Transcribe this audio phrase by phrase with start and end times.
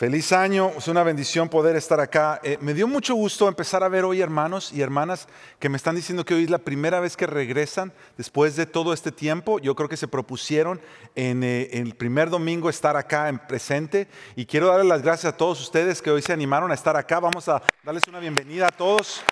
[0.00, 2.40] Feliz año, es una bendición poder estar acá.
[2.42, 5.94] Eh, me dio mucho gusto empezar a ver hoy hermanos y hermanas que me están
[5.94, 9.58] diciendo que hoy es la primera vez que regresan después de todo este tiempo.
[9.58, 10.80] Yo creo que se propusieron
[11.16, 15.36] en, eh, el primer domingo estar acá en presente y quiero darles las gracias a
[15.36, 17.20] todos ustedes que hoy se animaron a estar acá.
[17.20, 19.22] Vamos a darles una bienvenida a todos.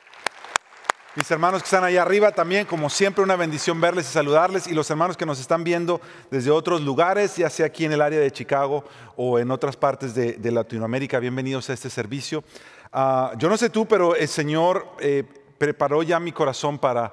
[1.19, 4.69] Mis hermanos que están allá arriba también, como siempre, una bendición verles y saludarles.
[4.69, 6.01] Y los hermanos que nos están viendo
[6.31, 8.85] desde otros lugares, ya sea aquí en el área de Chicago
[9.17, 12.45] o en otras partes de, Latinoamérica, bienvenidos a este servicio.
[12.93, 15.25] Ah, yo no sé tú, pero el Señor eh,
[15.59, 17.13] preparó ya mi corazón para,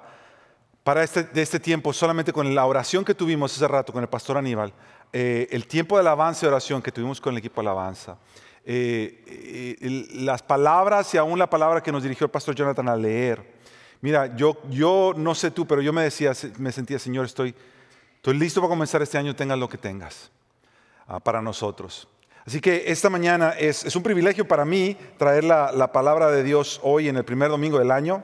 [0.84, 4.10] para este, de este tiempo, solamente con la oración que tuvimos hace rato con el
[4.10, 4.72] pastor Aníbal,
[5.14, 8.20] eh, el tiempo de alabanza y oración que tuvimos con el equipo de alabanza.
[8.68, 13.55] Eh, las palabras y aún la palabra que nos dirigió el pastor Jonathan a leer,
[14.06, 17.56] Mira, yo, yo no sé tú, pero yo me decía, me sentía, Señor, estoy,
[18.18, 20.30] estoy listo para comenzar este año, tengas lo que tengas
[21.08, 22.08] ah, para nosotros.
[22.46, 27.10] Así que esta mañana es, un privilegio para mí traer la, palabra de Dios hoy
[27.10, 28.24] en el primer domingo del año.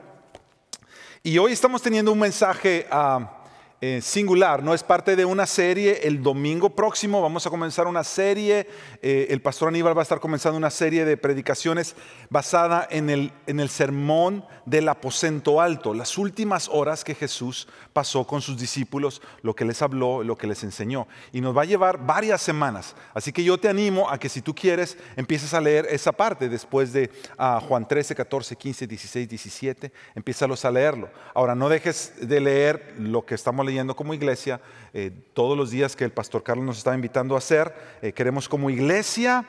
[1.24, 3.41] Y hoy estamos teniendo un mensaje a...
[3.84, 6.02] Eh, singular, no es parte de una serie.
[6.04, 8.68] El domingo próximo vamos a comenzar una serie,
[9.02, 11.96] eh, el pastor Aníbal va a estar comenzando una serie de predicaciones
[12.30, 18.24] basada en el, en el sermón del aposento alto, las últimas horas que Jesús pasó
[18.24, 21.08] con sus discípulos, lo que les habló, lo que les enseñó.
[21.32, 22.94] Y nos va a llevar varias semanas.
[23.14, 26.48] Así que yo te animo a que si tú quieres, empieces a leer esa parte
[26.48, 31.10] después de ah, Juan 13, 14, 15, 16, 17, empiézalos a leerlo.
[31.34, 34.60] Ahora, no dejes de leer lo que estamos leyendo yendo como iglesia,
[34.92, 37.74] eh, todos los días que el pastor Carlos nos está invitando a hacer.
[38.02, 39.46] Eh, queremos como iglesia,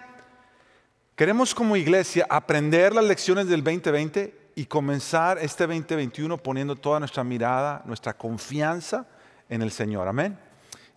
[1.15, 7.23] queremos como iglesia aprender las lecciones del 2020 y comenzar este 2021 poniendo toda nuestra
[7.23, 9.07] mirada, nuestra confianza
[9.49, 10.07] en el Señor.
[10.07, 10.37] Amén.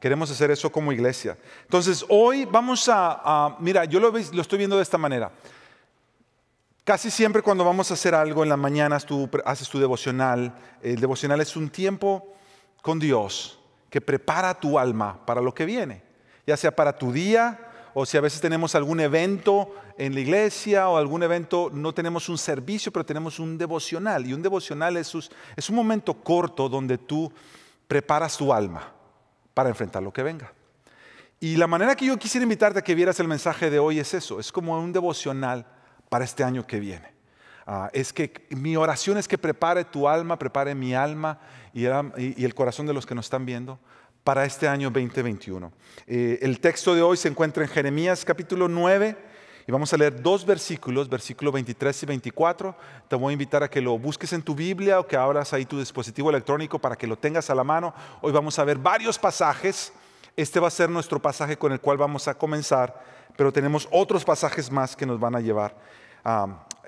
[0.01, 1.37] Queremos hacer eso como iglesia.
[1.63, 5.33] Entonces, hoy vamos a, mira, yo lo, lo estoy viendo de esta manera.
[6.87, 10.55] Casi siempre cuando vamos a hacer algo en la mañana, tú haces tu devocional.
[10.81, 12.36] El devocional es un tiempo
[12.87, 13.59] con Dios
[13.91, 16.05] que prepara tu alma para lo que viene,
[16.47, 17.59] ya sea para tu día
[17.95, 22.29] o si a veces tenemos algún evento en la iglesia o algún evento, no tenemos
[22.29, 24.25] un servicio, pero tenemos un devocional.
[24.25, 25.13] Y un devocional es,
[25.57, 27.33] es un momento corto donde tú
[27.89, 28.93] preparas tu alma
[29.53, 30.53] para enfrentar lo que venga.
[31.41, 34.15] Y la manera que yo quisiera invitarte a que vieras el mensaje de hoy es
[34.15, 35.67] eso, es como un devocional
[36.09, 37.16] para este año que viene.
[37.69, 41.41] Ah, es que mi oración es que prepare tu alma, prepare mi alma
[41.75, 43.81] y el, corazón de los que nos están viendo
[44.23, 45.73] para este año 2021.
[46.07, 49.17] Eh, el texto de hoy se encuentra en Jeremías capítulo 9
[49.67, 52.77] y vamos a leer dos versículos, versículos 23 y 24.
[53.09, 55.67] Te voy a invitar a que lo busques en tu Biblia o que abras ahí
[55.67, 57.93] tu dispositivo electrónico para que lo tengas a la mano.
[58.21, 59.93] Hoy vamos a ver varios pasajes.
[60.37, 63.03] Este va a ser nuestro pasaje con el cual vamos a comenzar,
[63.37, 65.75] pero tenemos otros pasajes más que nos van a llevar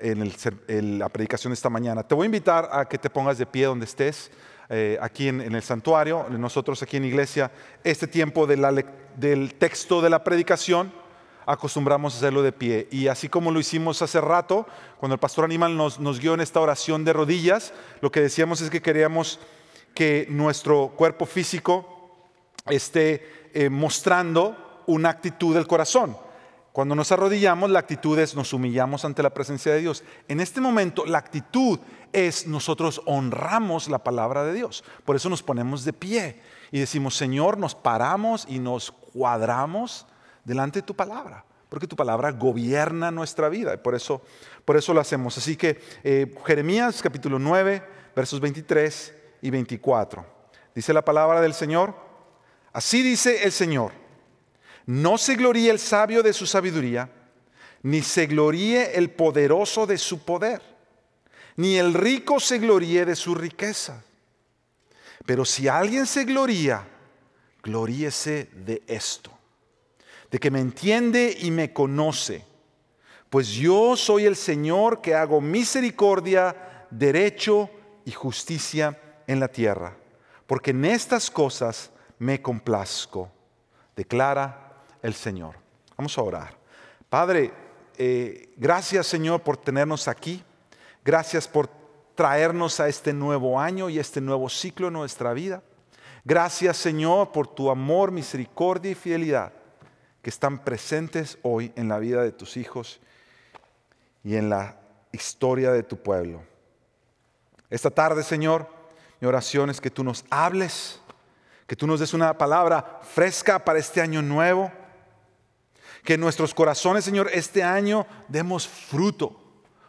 [0.01, 2.03] en, la predicación de esta mañana.
[2.03, 4.31] Te voy a invitar a que te pongas de pie donde estés,
[4.69, 7.51] eh, aquí en, el santuario, nosotros aquí en iglesia,
[7.83, 10.91] este tiempo del texto de la predicación
[11.45, 12.87] acostumbramos a hacerlo de pie.
[12.91, 14.67] Y así como lo hicimos hace rato,
[14.99, 18.61] cuando el pastor Animal nos, nos guió en esta oración de rodillas, lo que decíamos
[18.61, 19.39] es que queríamos
[19.95, 22.27] que nuestro cuerpo físico
[22.67, 26.15] esté eh, mostrando una actitud del corazón.
[26.79, 30.01] Cuando nos arrodillamos, la actitud es nos humillamos ante la presencia de Dios.
[30.29, 31.77] En este momento, la actitud
[32.13, 34.85] es nosotros honramos la palabra de Dios.
[35.03, 36.41] Por eso nos ponemos de pie
[36.71, 40.07] y decimos, Señor, nos paramos y nos cuadramos
[40.45, 41.43] delante de tu palabra.
[41.67, 43.73] Porque tu palabra gobierna nuestra vida.
[43.73, 44.21] Y por eso,
[44.63, 45.37] por eso lo hacemos.
[45.37, 47.83] Así que eh, Jeremías capítulo 9,
[48.15, 50.25] versos 23 y 24.
[50.73, 51.93] Dice la palabra del Señor.
[52.71, 53.91] Así dice el Señor
[54.89, 57.11] no se gloríe el sabio de su sabiduría,
[57.83, 60.63] ni se gloríe el poderoso de su poder,
[61.57, 64.03] ni el rico se gloríe de su riqueza.
[65.27, 66.87] Pero si alguien se gloría,
[67.61, 69.29] gloríese de esto,
[70.31, 72.43] de que me entiende y me conoce,
[73.29, 77.69] pues yo soy el Señor que hago misericordia, derecho
[78.05, 79.95] y justicia en la tierra,
[80.47, 83.31] porque en estas cosas me complazco,
[83.95, 84.65] declara
[85.01, 85.55] el Señor.
[85.97, 86.57] Vamos a orar.
[87.09, 87.51] Padre,
[87.97, 90.43] eh, gracias Señor por tenernos aquí.
[91.03, 91.69] Gracias por
[92.15, 95.63] traernos a este nuevo año y este nuevo ciclo en nuestra vida.
[96.23, 99.53] Gracias Señor por tu amor, misericordia y fidelidad
[100.21, 102.99] que están presentes hoy en la vida de tus hijos
[104.23, 104.77] y en la
[105.11, 106.41] historia de tu pueblo.
[107.69, 108.67] Esta tarde, Señor,
[109.19, 111.01] mi oración es que tú nos hables,
[111.67, 114.71] que tú nos des una palabra fresca para este año nuevo
[116.03, 119.39] Que nuestros corazones, Señor, este año demos fruto,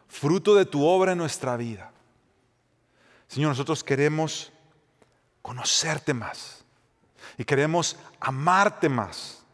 [0.09, 1.93] fruto de tu obra en nuestra vida.
[3.29, 4.53] Señor, nosotros queremos
[5.43, 6.65] conocerte más
[7.39, 9.45] y queremos amarte más.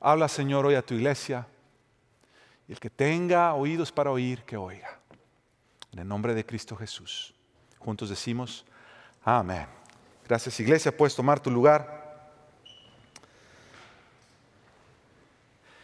[0.00, 1.46] Habla, Señor, hoy a tu iglesia
[2.66, 4.98] y el que tenga oídos para oír, que oiga.
[5.92, 7.34] En el nombre de Cristo Jesús.
[7.78, 8.64] Juntos decimos,
[9.22, 9.66] amén.
[10.26, 10.96] Gracias, iglesia.
[10.96, 12.01] Puedes tomar tu lugar.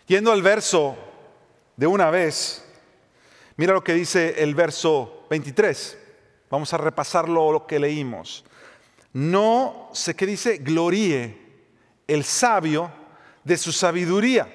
[0.08, 0.96] Yendo al verso
[1.76, 2.64] de una vez,
[3.58, 5.99] mira lo que dice el verso 23.
[6.50, 8.43] Vamos a repasar lo que leímos.
[9.12, 11.37] No sé qué dice, gloríe
[12.06, 12.90] el sabio
[13.44, 14.49] de su sabiduría.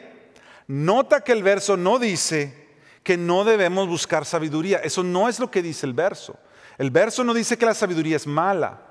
[0.65, 2.69] Nota que el verso no dice
[3.03, 4.79] que no debemos buscar sabiduría.
[4.79, 6.35] Eso no es lo que dice el verso.
[6.79, 8.81] El verso no dice que la sabiduría es mala.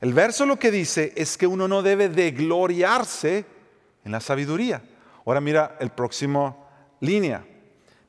[0.00, 3.44] El verso lo que dice es que uno no debe de gloriarse
[4.06, 4.80] en la sabiduría.
[5.28, 6.66] Ahora mira el próximo
[7.00, 7.44] línea.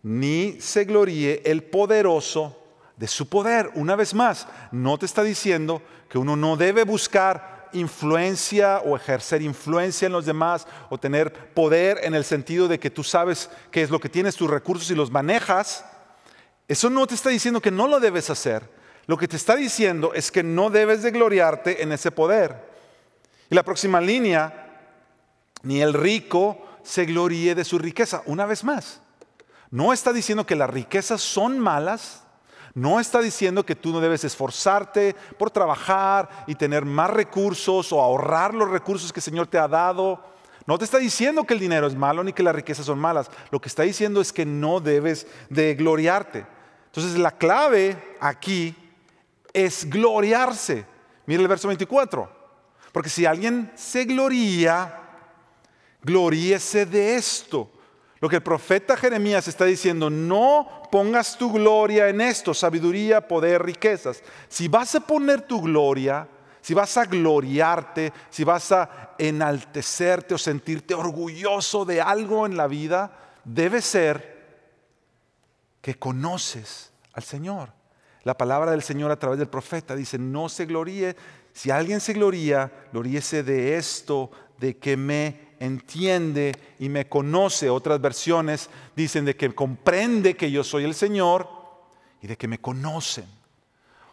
[0.04, 2.58] Ni se gloríe el poderoso
[2.96, 3.72] de su poder.
[3.76, 9.42] Una vez más, no te está diciendo que uno no debe buscar influencia o ejercer
[9.42, 13.82] influencia en los demás o tener poder en el sentido de que tú sabes qué
[13.82, 15.84] es lo que tienes, tus recursos y los manejas.
[16.70, 18.64] Eso no te está diciendo que no lo debes hacer.
[19.08, 22.70] Lo que te está diciendo es que no debes de gloriarte en ese poder.
[23.50, 24.88] Y la próxima línea,
[25.64, 28.22] ni el rico se gloríe de su riqueza.
[28.26, 29.02] Una vez más,
[29.72, 32.24] no está diciendo que las riquezas son malas,
[32.74, 38.02] no está diciendo que tú no debes esforzarte por trabajar y tener más recursos o
[38.02, 40.24] ahorrar los recursos que el Señor te ha dado.
[40.66, 43.30] No te está diciendo que el dinero es malo ni que las riquezas son malas.
[43.52, 46.46] Lo que está diciendo es que no debes de gloriarte.
[46.86, 48.76] Entonces la clave aquí
[49.52, 50.86] es gloriarse.
[51.26, 52.38] Mira el verso 24.
[52.92, 55.09] Porque si alguien se gloría,
[56.02, 57.72] gloríese de esto
[58.20, 63.64] lo que el profeta Jeremías está diciendo, no pongas tu gloria en esto, sabiduría, poder,
[63.64, 64.22] riquezas.
[64.50, 66.28] Si vas a poner tu gloria,
[66.62, 72.68] si vas a gloriarte, si vas a enaltecerte o sentirte orgulloso de algo en la
[72.68, 73.12] vida,
[73.46, 74.38] debe ser
[75.82, 77.72] que conoces al Señor.
[78.24, 81.16] La palabra del Señor a través del profeta dice, no se gloríe.
[81.54, 87.70] Si alguien se gloría, gloríese de esto, de que me entiende y me conoce.
[87.70, 91.48] Otras versiones dicen de que comprende que yo soy el Señor
[92.22, 93.26] y de que me conocen.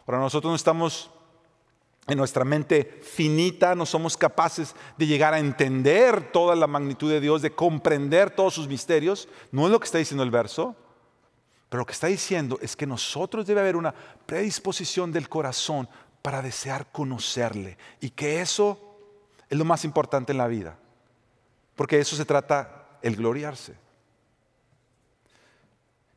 [0.07, 1.11] Ahora nosotros no estamos
[2.07, 7.21] en nuestra mente finita, no somos capaces de llegar a entender toda la magnitud de
[7.21, 9.29] Dios, de comprender todos sus misterios.
[9.51, 10.77] No es lo que está diciendo el verso,
[11.69, 13.93] pero lo que está diciendo es que nosotros debe haber una
[14.25, 15.89] predisposición del corazón
[16.23, 18.79] para desear conocerle y que eso
[19.49, 20.79] es lo más importante en la vida.
[21.77, 23.75] Porque de eso se trata el gloriarse.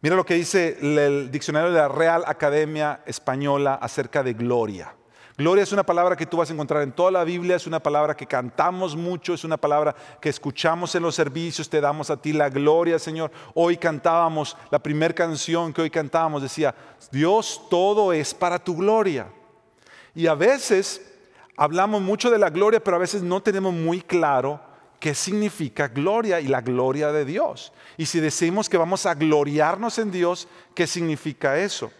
[0.01, 4.95] Mira lo que dice el diccionario de la Real Academia Española acerca de gloria.
[5.37, 7.81] Gloria es una palabra que tú vas a encontrar en toda la Biblia, es una
[7.81, 12.21] palabra que cantamos mucho, es una palabra que escuchamos en los servicios, te damos a
[12.21, 13.31] ti la gloria, Señor.
[13.53, 16.75] Hoy cantábamos, la primera canción que hoy cantábamos decía,
[17.09, 19.27] Dios, todo es para tu gloria.
[20.13, 21.09] Y a veces
[21.55, 24.68] hablamos mucho de la gloria, pero a veces no tenemos muy claro
[24.99, 27.71] qué significa gloria y la gloria de Dios.
[27.97, 31.91] Y si decimos que vamos a gloriarnos en Dios, ¿qué significa eso?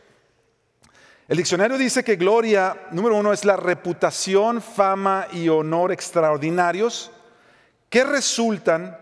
[1.28, 7.12] El diccionario dice que gloria, número uno, es la reputación, fama y honor extraordinarios
[7.90, 8.98] que resultan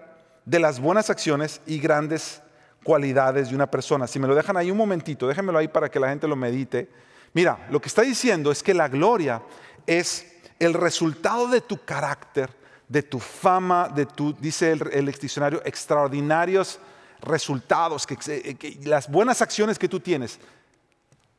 [0.45, 2.41] de las buenas acciones y grandes
[2.83, 4.07] cualidades de una persona.
[4.07, 6.89] Si me lo dejan ahí un momentito, déjenmelo ahí para que la gente lo medite.
[7.33, 9.41] Mira, lo que está diciendo es que la gloria
[9.85, 10.25] es
[10.59, 12.49] el resultado de tu carácter,
[12.87, 16.79] de tu fama, de tu, dice el, diccionario, extraordinarios
[17.21, 20.39] resultados, que, las buenas acciones que tú tienes,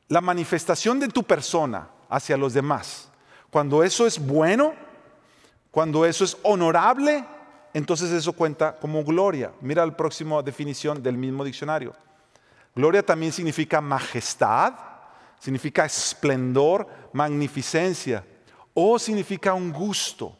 [0.09, 3.09] la manifestación de tu persona hacia los demás.
[3.50, 4.75] Cuando eso es bueno,
[5.71, 7.25] cuando eso es honorable,
[7.73, 9.52] entonces eso cuenta como gloria.
[9.61, 11.95] Mira la próxima definición del mismo diccionario.
[12.75, 14.75] Gloria también significa majestad,
[15.38, 18.25] significa esplendor, magnificencia,
[18.75, 20.37] o significa un gusto,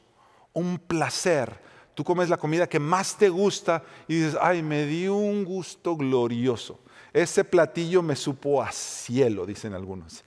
[0.59, 1.59] un placer.
[1.95, 5.97] Tú comes la comida que más te gusta y dices, ay, me dio un gusto
[5.97, 6.81] glorioso.
[7.13, 10.23] Ese platillo me supo a cielo, dicen algunos.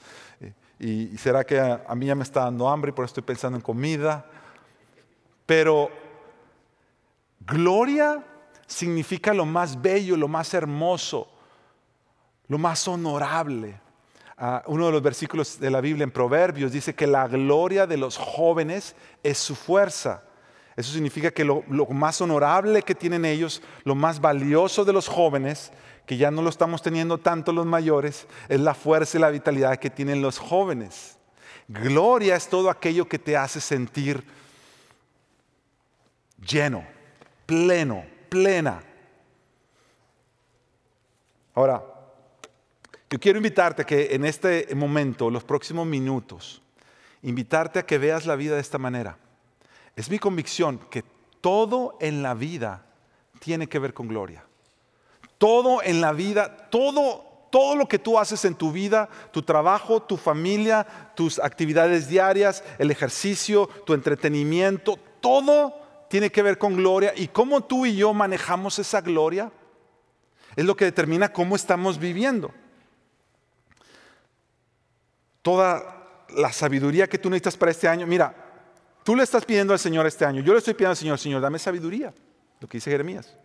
[0.80, 3.58] Y será que a, mí ya me está dando hambre y por eso estoy pensando
[3.58, 4.26] en comida.
[5.46, 5.92] Pero
[7.40, 8.26] gloria
[8.66, 11.28] significa lo más bello, lo más hermoso,
[12.48, 13.81] lo más honorable.
[14.66, 18.18] Uno de los versículos de la Biblia en Proverbios dice que la gloria de los
[18.18, 20.24] jóvenes es su fuerza.
[20.76, 25.72] Eso significa que lo, más honorable que tienen ellos, lo más valioso de los jóvenes,
[26.08, 29.78] que ya no lo estamos teniendo tanto los mayores, es la fuerza y la vitalidad
[29.78, 31.20] que tienen los jóvenes.
[31.68, 34.24] Gloria es todo aquello que te hace sentir
[36.44, 36.84] lleno,
[37.46, 38.82] pleno, plena.
[41.54, 41.91] Ahora,
[43.12, 46.62] yo quiero invitarte a que en este momento, los próximos minutos,
[47.24, 49.18] invitarte a que veas la vida de esta manera.
[49.98, 51.03] Es mi convicción que
[51.41, 52.86] todo en la vida
[53.39, 54.46] tiene que ver con gloria.
[55.38, 60.01] Todo en la vida, todo todo lo que tú haces en tu vida, tu trabajo,
[60.01, 65.75] tu familia, tus actividades diarias, el ejercicio, tu entretenimiento, todo
[66.08, 69.51] tiene que ver con gloria y cómo tú y yo manejamos esa gloria
[70.56, 72.53] es lo que determina cómo estamos viviendo.
[75.42, 78.34] Toda la sabiduría que tú necesitas para este año, mira,
[79.04, 81.42] tú le estás pidiendo al Señor este año, yo le estoy pidiendo al Señor, Señor,
[81.42, 82.14] dame sabiduría,
[82.60, 83.36] lo que dice Jeremías.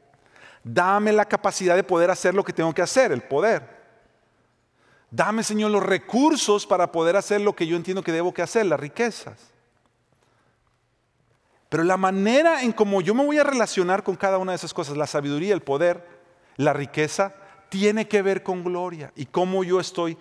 [0.63, 3.77] Dame la capacidad de poder hacer lo que tengo que hacer, el poder.
[5.11, 8.67] Dame, Señor, los recursos para poder hacer lo que yo entiendo que debo que hacer,
[8.67, 9.53] las riquezas.
[11.69, 14.75] Pero la manera en cómo yo me voy a relacionar con cada una de esas
[14.75, 16.05] cosas, la sabiduría, el poder,
[16.57, 17.35] la riqueza,
[17.69, 20.17] tiene que ver con gloria y cómo yo estoy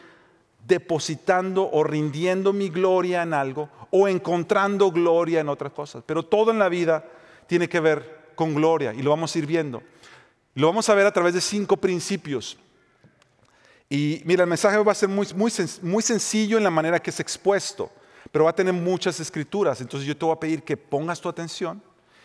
[0.67, 6.03] depositando o rindiendo mi gloria en algo o encontrando gloria en otras cosas.
[6.05, 7.05] Pero todo en la vida
[7.47, 9.83] tiene que ver con gloria y lo vamos a ir viendo.
[10.55, 12.57] Lo vamos a ver a través de cinco principios.
[13.89, 17.11] Y mira, el mensaje va a ser muy, muy, muy sencillo en la manera que
[17.11, 17.91] es expuesto
[18.35, 19.79] pero va a tener muchas escrituras.
[19.79, 21.81] Entonces yo te voy a pedir que pongas tu atención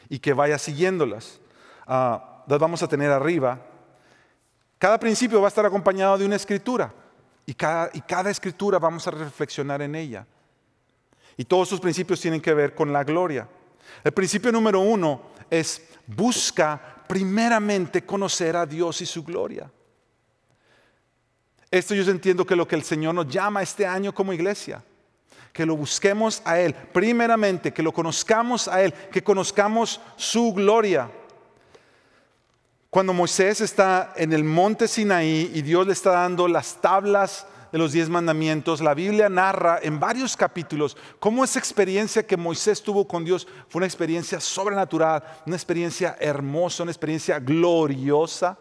[0.08, 1.38] y que vayas siguiéndolas.
[1.86, 3.60] Ah, las vamos a tener arriba.
[4.76, 6.92] Cada principio va a estar acompañado de una escritura
[7.46, 10.26] y cada, y cada escritura vamos a reflexionar en ella.
[11.36, 13.48] Y todos sus principios tienen que ver con la gloria.
[14.04, 19.70] El principio número uno es busca primeramente conocer a Dios y su gloria.
[21.70, 24.82] Esto yo entiendo que lo que el Señor nos llama este año como iglesia
[25.52, 31.10] que lo busquemos a Él, primeramente, que lo conozcamos a Él, que conozcamos su gloria.
[32.90, 37.78] Cuando Moisés está en el monte Sinaí y Dios le está dando las tablas de
[37.78, 43.06] los diez mandamientos, la Biblia narra en varios capítulos cómo esa experiencia que Moisés tuvo
[43.06, 48.58] con Dios fue una experiencia sobrenatural, una experiencia hermosa, una experiencia gloriosa.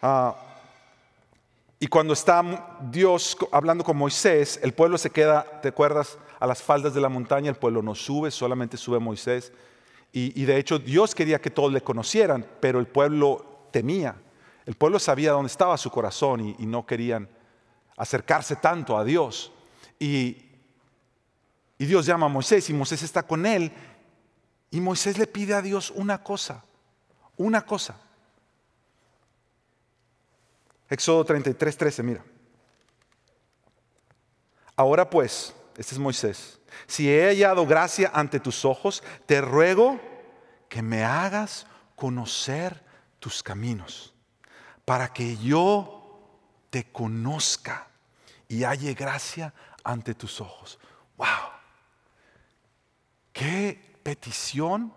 [0.00, 0.34] Ah,
[1.78, 6.16] y cuando está Dios hablando con Moisés, el pueblo se queda, ¿te acuerdas?
[6.40, 9.52] A las faldas de la montaña, el pueblo no sube, solamente sube Moisés.
[10.18, 14.16] Y, de hecho Dios quería que todos le conocieran, pero el pueblo temía.
[14.64, 17.28] El pueblo sabía dónde estaba su corazón y, no querían
[17.98, 19.52] acercarse tanto a Dios.
[19.98, 20.38] Y,
[21.76, 23.70] y Dios llama a Moisés y Moisés está con él.
[24.70, 26.64] Y Moisés le pide a Dios una cosa,
[27.36, 28.00] una cosa.
[30.88, 32.24] Éxodo 33, 13, mira.
[34.76, 40.00] Ahora pues, este es Moisés, si he hallado gracia ante tus ojos, te ruego
[40.68, 42.84] que me hagas conocer
[43.18, 44.12] tus caminos,
[44.84, 46.20] para que yo
[46.70, 47.88] te conozca
[48.48, 49.52] y halle gracia
[49.82, 50.78] ante tus ojos.
[51.16, 51.26] ¡Wow!
[53.32, 54.92] ¿Qué petición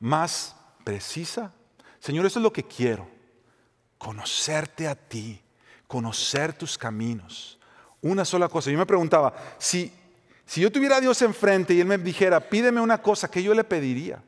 [0.00, 1.52] más precisa?
[2.00, 3.12] Señor, eso es lo que quiero
[4.02, 5.40] conocerte a ti,
[5.86, 7.56] conocer tus caminos.
[8.00, 8.68] Una sola cosa.
[8.68, 9.92] Yo me preguntaba, si,
[10.52, 13.54] si yo tuviera a Dios enfrente y Él me dijera, pídeme una cosa, ¿qué yo
[13.54, 14.22] le pediría?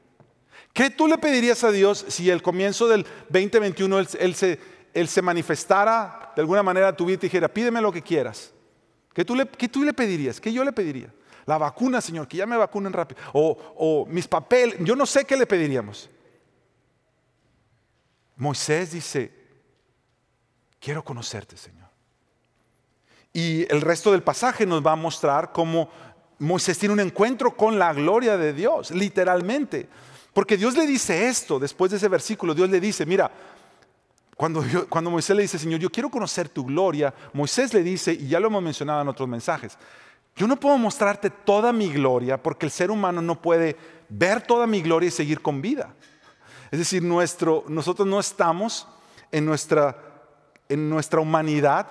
[0.73, 4.59] ¿Qué tú le pedirías a Dios si el comienzo del 2021 Él, se,
[4.95, 8.01] él se, manifestara de alguna manera a tu vida y te dijera, pídeme lo que
[8.01, 8.55] quieras?
[9.13, 10.41] ¿Qué tú, le, ¿Qué tú le pedirías?
[10.41, 11.13] ¿Qué yo le pediría?
[11.45, 13.21] La vacuna, Señor, que ya me vacunen rápido.
[13.35, 16.09] O, o mis papeles, yo no sé qué le pediríamos.
[18.37, 19.31] Moisés dice,
[20.81, 21.85] quiero conocerte, Señor.
[23.37, 25.91] Y el resto del pasaje nos va a mostrar cómo
[26.39, 29.89] Moisés tiene un encuentro con la gloria de Dios, literalmente.
[30.33, 33.31] Porque Dios le dice esto, después de ese versículo, Dios le dice, mira,
[34.37, 38.29] cuando, cuando Moisés le dice, Señor, yo quiero conocer tu gloria, Moisés le dice, y
[38.29, 39.79] ya lo hemos mencionado en otros mensajes,
[40.37, 43.77] yo no puedo mostrarte toda mi gloria porque el ser humano no puede
[44.09, 45.95] ver toda mi gloria y seguir con vida.
[46.73, 48.89] Es decir, nuestro, nosotros no estamos
[49.31, 50.15] en nuestra
[50.69, 51.87] en nuestra humanidad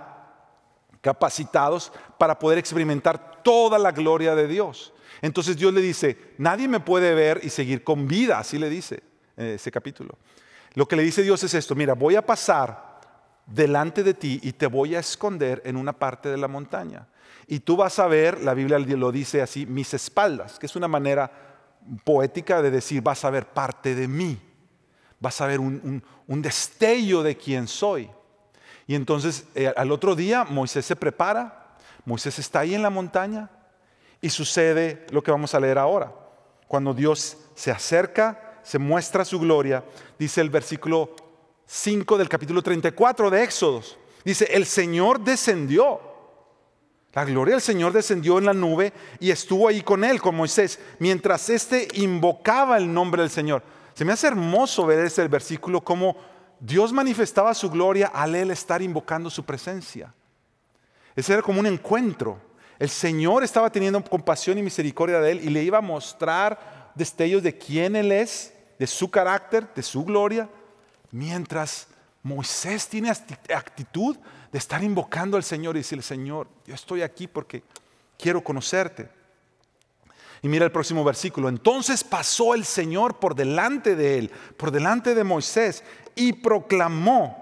[1.01, 4.93] capacitados para poder experimentar toda la gloria de Dios.
[5.21, 9.03] Entonces Dios le dice, nadie me puede ver y seguir con vida, así le dice
[9.37, 10.17] eh, ese capítulo.
[10.73, 12.99] Lo que le dice Dios es esto, mira, voy a pasar
[13.45, 17.07] delante de ti y te voy a esconder en una parte de la montaña.
[17.47, 20.87] Y tú vas a ver, la Biblia lo dice así, mis espaldas, que es una
[20.87, 21.31] manera
[22.03, 24.39] poética de decir, vas a ver parte de mí,
[25.19, 28.09] vas a ver un, destello de quién soy.
[28.87, 31.62] Y entonces eh, al otro día Moisés se prepara,
[32.05, 33.49] Moisés está ahí en la montaña
[34.21, 36.13] y sucede lo que vamos a leer ahora.
[36.67, 39.83] Cuando Dios se acerca, se muestra su gloria,
[40.17, 41.15] dice el versículo
[41.65, 43.97] 5 del capítulo 34 de Éxodos.
[44.23, 45.99] Dice, el Señor descendió.
[47.13, 50.79] La gloria del Señor descendió en la nube y estuvo ahí con él, con Moisés,
[50.97, 53.61] mientras éste invocaba el nombre del Señor.
[53.93, 56.15] Se me hace hermoso ver ese versículo como
[56.59, 60.13] Dios manifestaba su gloria al él estar invocando su presencia.
[61.15, 62.39] Ese era como un encuentro.
[62.79, 67.43] El Señor estaba teniendo compasión y misericordia de él y le iba a mostrar destellos
[67.43, 70.49] de quién él es, de su carácter, de su gloria,
[71.11, 71.87] mientras
[72.23, 74.17] Moisés tiene actitud
[74.51, 77.63] de estar invocando al Señor y decirle, Señor, yo estoy aquí porque
[78.17, 79.09] quiero conocerte.
[80.41, 81.47] Y mira el próximo versículo.
[81.49, 85.83] Entonces pasó el Señor por delante de él, por delante de Moisés,
[86.15, 87.41] y proclamó,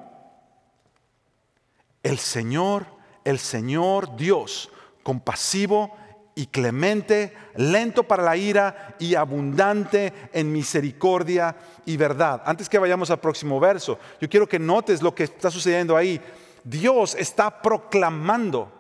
[2.04, 2.86] el Señor,
[3.24, 4.70] el Señor Dios,
[5.04, 5.96] compasivo
[6.36, 12.42] y clemente, lento para la ira y abundante en misericordia y verdad.
[12.46, 16.22] Antes que vayamos al próximo verso, yo quiero que notes lo que está sucediendo ahí.
[16.64, 18.72] Dios está proclamando.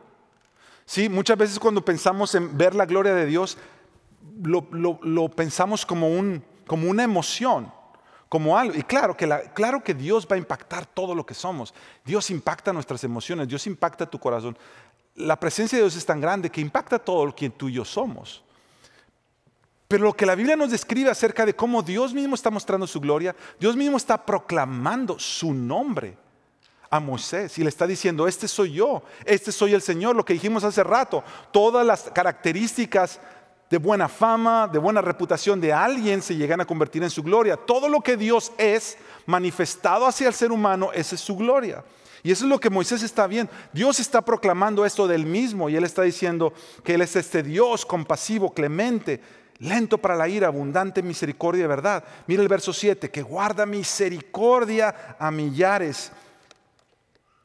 [0.85, 1.09] ¿Sí?
[1.09, 3.57] Muchas veces cuando pensamos en ver la gloria de Dios,
[4.43, 7.71] lo, pensamos como, un, como una emoción,
[8.31, 8.77] como algo.
[8.77, 11.73] Y claro que, claro que Dios va a impactar todo lo que somos.
[12.05, 14.57] Dios impacta nuestras emociones, Dios impacta tu corazón
[15.15, 17.85] la presencia de Dios es tan grande que impacta todo lo que tú y yo
[17.85, 18.43] somos.
[19.87, 23.01] Pero lo que la Biblia nos describe acerca de cómo Dios mismo está mostrando su
[23.01, 26.17] gloria, Dios mismo está proclamando su nombre
[26.89, 30.33] a Moisés y le está diciendo, este soy yo, este soy el Señor, lo que
[30.33, 33.19] dijimos hace rato, todas las características
[33.71, 37.55] de buena fama, de buena reputación de alguien se llegan a convertir en su gloria.
[37.55, 41.81] Todo lo que Dios es manifestado hacia el ser humano, esa es su gloria.
[42.21, 43.51] Y eso es lo que Moisés está viendo.
[43.71, 47.85] Dios está proclamando esto del mismo y él está diciendo que él es este Dios
[47.85, 49.21] compasivo, clemente,
[49.59, 52.03] lento para la ira, abundante misericordia y verdad.
[52.27, 56.11] Mira el verso 7, que guarda misericordia a millares.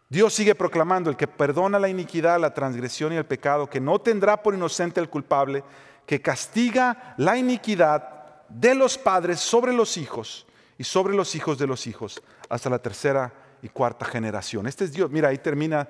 [0.09, 4.01] Dios sigue proclamando, el que perdona la iniquidad, la transgresión y el pecado, que no
[4.01, 5.63] tendrá por inocente el culpable,
[6.07, 8.17] que castiga la iniquidad
[8.49, 10.47] de los padres sobre los hijos
[10.79, 14.67] y sobre los hijos de los hijos, hasta la tercera y cuarta generación.
[14.67, 15.11] Este es Dios.
[15.11, 15.89] Mira, ahí termina,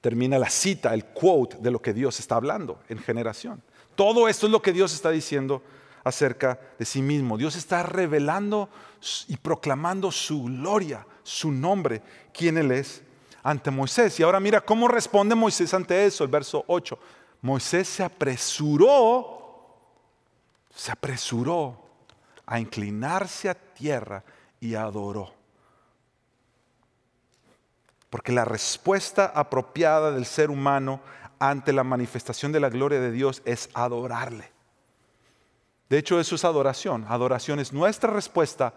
[0.00, 3.62] termina la cita, el quote de lo que Dios está hablando en generación.
[3.94, 5.62] Todo esto es lo que Dios está diciendo
[6.04, 7.38] acerca de sí mismo.
[7.38, 8.68] Dios está revelando
[9.28, 12.02] y proclamando su gloria, su nombre,
[12.34, 13.02] quién Él es
[13.42, 14.18] ante Moisés.
[14.18, 16.98] Y ahora mira cómo responde Moisés ante eso, el verso 8.
[17.42, 19.76] Moisés se apresuró,
[20.74, 21.76] se apresuró
[22.46, 24.24] a inclinarse a tierra
[24.60, 25.34] y adoró.
[28.08, 31.00] Porque la respuesta apropiada del ser humano
[31.38, 34.52] ante la manifestación de la gloria de Dios es adorarle.
[35.88, 37.04] De hecho, eso es adoración.
[37.08, 38.72] Adoración es nuestra respuesta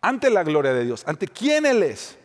[0.00, 2.18] ante la gloria de Dios, ante quién Él es.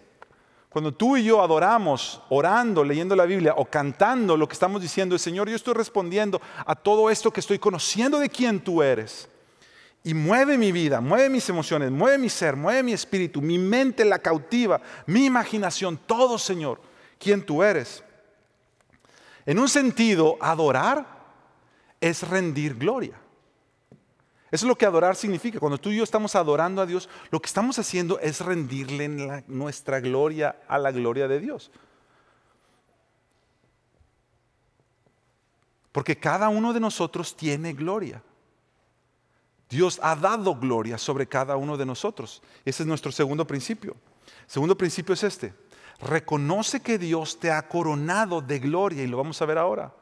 [0.76, 5.16] Cuando tú y yo adoramos, orando, leyendo la Biblia o cantando, lo que estamos diciendo
[5.16, 9.30] es, Señor, yo estoy respondiendo a todo esto que estoy conociendo de quién tú eres
[10.04, 14.04] y mueve mi vida, mueve mis emociones, mueve mi ser, mueve mi espíritu, mi mente
[14.04, 16.82] la cautiva, mi imaginación, todo Señor,
[17.20, 18.04] quien tú eres.
[19.46, 21.08] En un sentido, adorar
[22.02, 23.18] es rendir gloria.
[24.56, 25.60] Eso es lo que adorar significa.
[25.60, 30.00] Cuando tú y yo estamos adorando a Dios, lo que estamos haciendo es rendirle nuestra
[30.00, 31.72] gloria a la gloria de Dios.
[35.92, 38.24] Porque cada uno de nosotros tiene gloria.
[39.70, 42.42] Dios ha dado gloria sobre cada uno de nosotros.
[42.64, 43.98] Ese es nuestro segundo principio.
[44.48, 45.54] segundo principio es este.
[46.00, 49.94] Reconoce que Dios te ha coronado de gloria y lo vamos a ver ahora.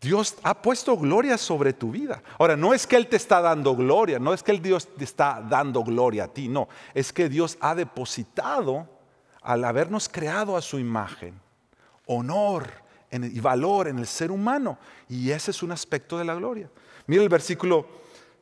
[0.00, 2.22] Dios ha puesto gloria sobre tu vida.
[2.38, 5.02] Ahora, no es que Él te está dando gloria, no es que el Dios te
[5.02, 6.68] está dando gloria a ti, no.
[6.94, 8.88] Es que Dios ha depositado,
[9.42, 11.40] al habernos creado a su imagen,
[12.06, 12.70] honor
[13.10, 14.78] y valor en el ser humano.
[15.08, 16.70] Y ese es un aspecto de la gloria.
[17.06, 17.86] Mira el versículo,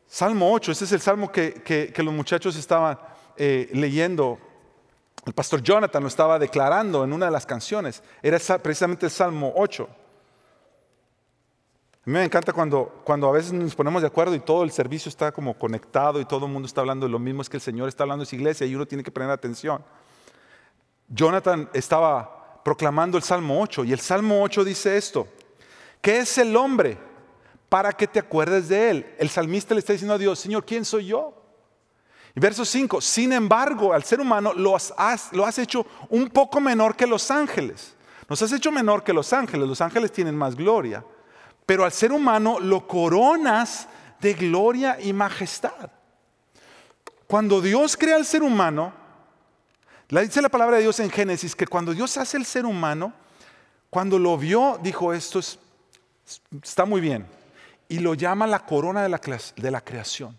[0.06, 2.98] Salmo 8, este es el salmo que, los muchachos estaban
[3.36, 4.38] eh, leyendo.
[5.24, 8.02] El pastor Jonathan lo estaba declarando en una de las canciones.
[8.22, 9.88] Era precisamente el Salmo 8.
[12.06, 14.70] A mí me encanta cuando, cuando a veces nos ponemos de acuerdo y todo el
[14.70, 17.56] servicio está como conectado y todo el mundo está hablando de lo mismo, es que
[17.56, 19.84] el Señor está hablando de su iglesia y uno tiene que poner atención.
[21.08, 25.26] Jonathan estaba proclamando el Salmo 8 y el Salmo 8 dice esto,
[26.00, 26.96] ¿qué es el hombre
[27.68, 29.14] para que te acuerdes de Él.
[29.18, 31.34] El salmista le está diciendo a Dios, Señor, ¿quién soy yo?
[32.34, 36.60] Y verso 5, sin embargo, al ser humano lo has, lo has hecho un poco
[36.60, 37.94] menor que los ángeles.
[38.28, 41.04] Nos has hecho menor que los ángeles, los ángeles tienen más gloria,
[41.66, 43.88] pero al ser humano lo coronas
[44.20, 45.90] de gloria y majestad.
[47.26, 48.92] Cuando Dios crea al ser humano,
[50.08, 53.12] la dice la palabra de Dios en Génesis que cuando Dios hace el ser humano,
[53.90, 55.58] cuando lo vio, dijo, esto es,
[56.62, 57.26] está muy bien.
[57.88, 59.20] Y lo llama la corona de la,
[59.56, 60.38] de la creación.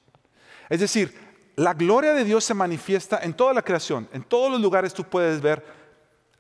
[0.70, 1.14] Es decir,
[1.58, 4.08] la gloria de Dios se manifiesta en toda la creación.
[4.14, 5.66] En todos los lugares tú puedes ver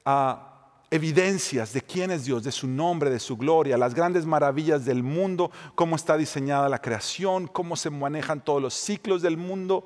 [0.05, 0.46] ah,
[0.89, 5.03] evidencias de quién es Dios, de su nombre, de su gloria, las grandes maravillas del
[5.03, 9.85] mundo, cómo está diseñada la creación, cómo se manejan todos los ciclos del mundo.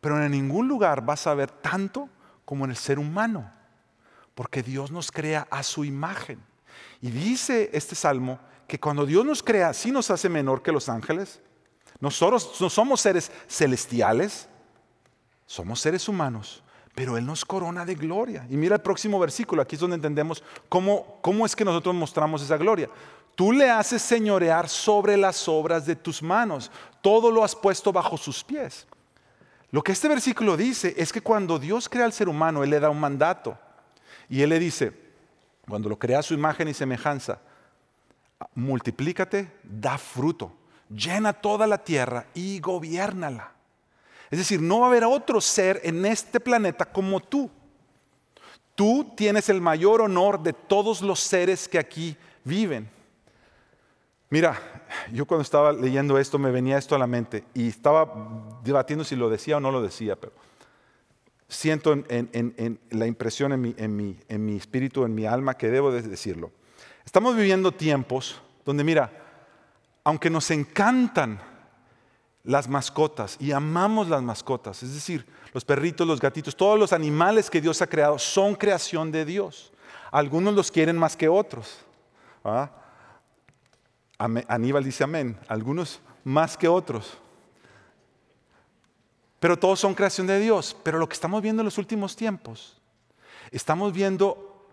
[0.00, 2.08] Pero en ningún lugar vas a ver tanto
[2.44, 3.50] como en el ser humano,
[4.34, 6.40] porque Dios nos crea a su imagen.
[7.00, 10.88] Y dice este salmo que cuando Dios nos crea, sí nos hace menor que los
[10.88, 11.40] ángeles.
[12.00, 14.48] Nosotros no somos seres celestiales,
[15.46, 16.62] somos seres humanos,
[16.98, 18.44] pero Él nos corona de gloria.
[18.50, 22.42] Y mira el próximo versículo, aquí es donde entendemos cómo, cómo es que nosotros mostramos
[22.42, 22.90] esa gloria.
[23.36, 28.16] Tú le haces señorear sobre las obras de tus manos, todo lo has puesto bajo
[28.16, 28.84] sus pies.
[29.70, 32.80] Lo que este versículo dice es que cuando Dios crea al ser humano, Él le
[32.80, 33.56] da un mandato.
[34.28, 34.92] Y Él le dice,
[35.68, 37.38] cuando lo crea a su imagen y semejanza,
[38.56, 40.52] multiplícate, da fruto,
[40.90, 43.52] llena toda la tierra y gobiernala.
[44.30, 47.50] Es decir, no va a haber otro ser en este planeta como tú.
[48.74, 52.90] Tú tienes el mayor honor de todos los seres que aquí viven.
[54.30, 59.04] Mira, yo cuando estaba leyendo esto me venía esto a la mente y estaba debatiendo
[59.04, 60.32] si lo decía o no lo decía, pero
[61.48, 66.02] siento en, la impresión en mi, en mi espíritu, en mi alma, que debo de
[66.02, 66.52] decirlo.
[67.06, 69.10] Estamos viviendo tiempos donde, mira,
[70.04, 71.40] aunque nos encantan
[72.44, 77.50] las mascotas y amamos las mascotas, es decir, los perritos, los gatitos, todos los animales
[77.50, 79.72] que Dios ha creado son creación de Dios.
[80.10, 81.78] Algunos los quieren más que otros.
[82.44, 82.70] ¿ah?
[84.18, 87.18] Aníbal dice amén, algunos más que otros.
[89.40, 90.76] Pero todos son creación de Dios.
[90.82, 92.80] Pero lo que estamos viendo en los últimos tiempos,
[93.50, 94.66] estamos viendo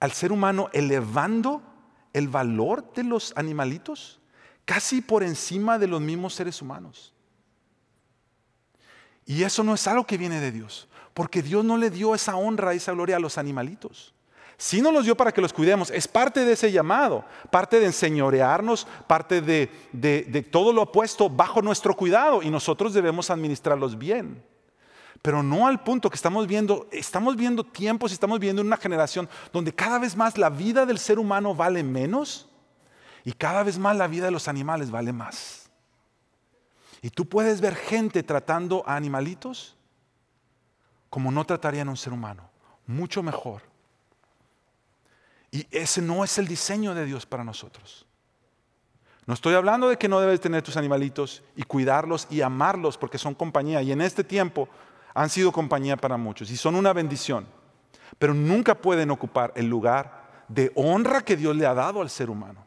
[0.00, 1.62] al ser humano elevando
[2.12, 4.20] el valor de los animalitos
[4.64, 7.12] casi por encima de los mismos seres humanos.
[9.26, 12.36] Y eso no es algo que viene de Dios, porque Dios no le dio esa
[12.36, 14.14] honra, esa gloria a los animalitos.
[14.56, 15.90] Si no los dio para que los cuidemos.
[15.90, 21.60] Es parte de ese llamado, parte de enseñorearnos, parte de, de, todo lo puesto bajo
[21.60, 24.44] nuestro cuidado y nosotros debemos administrarlos bien.
[25.22, 29.74] Pero no al punto que estamos viendo, estamos viendo tiempos estamos viendo una generación donde
[29.74, 32.48] cada vez más la vida del ser humano vale menos
[33.24, 35.70] y cada vez más la vida de los animales vale más.
[37.02, 39.76] Y tú puedes ver gente tratando a animalitos
[41.10, 42.50] como no tratarían a un ser humano,
[42.86, 43.62] mucho mejor
[45.54, 48.04] y ese no es el diseño de Dios para nosotros.
[49.24, 53.18] No estoy hablando de que no debes tener tus animalitos y cuidarlos y amarlos porque
[53.18, 53.80] son compañía.
[53.80, 54.68] Y en este tiempo
[55.14, 57.46] han sido compañía para muchos y son una bendición.
[58.18, 62.30] Pero nunca pueden ocupar el lugar de honra que Dios le ha dado al ser
[62.30, 62.63] humano.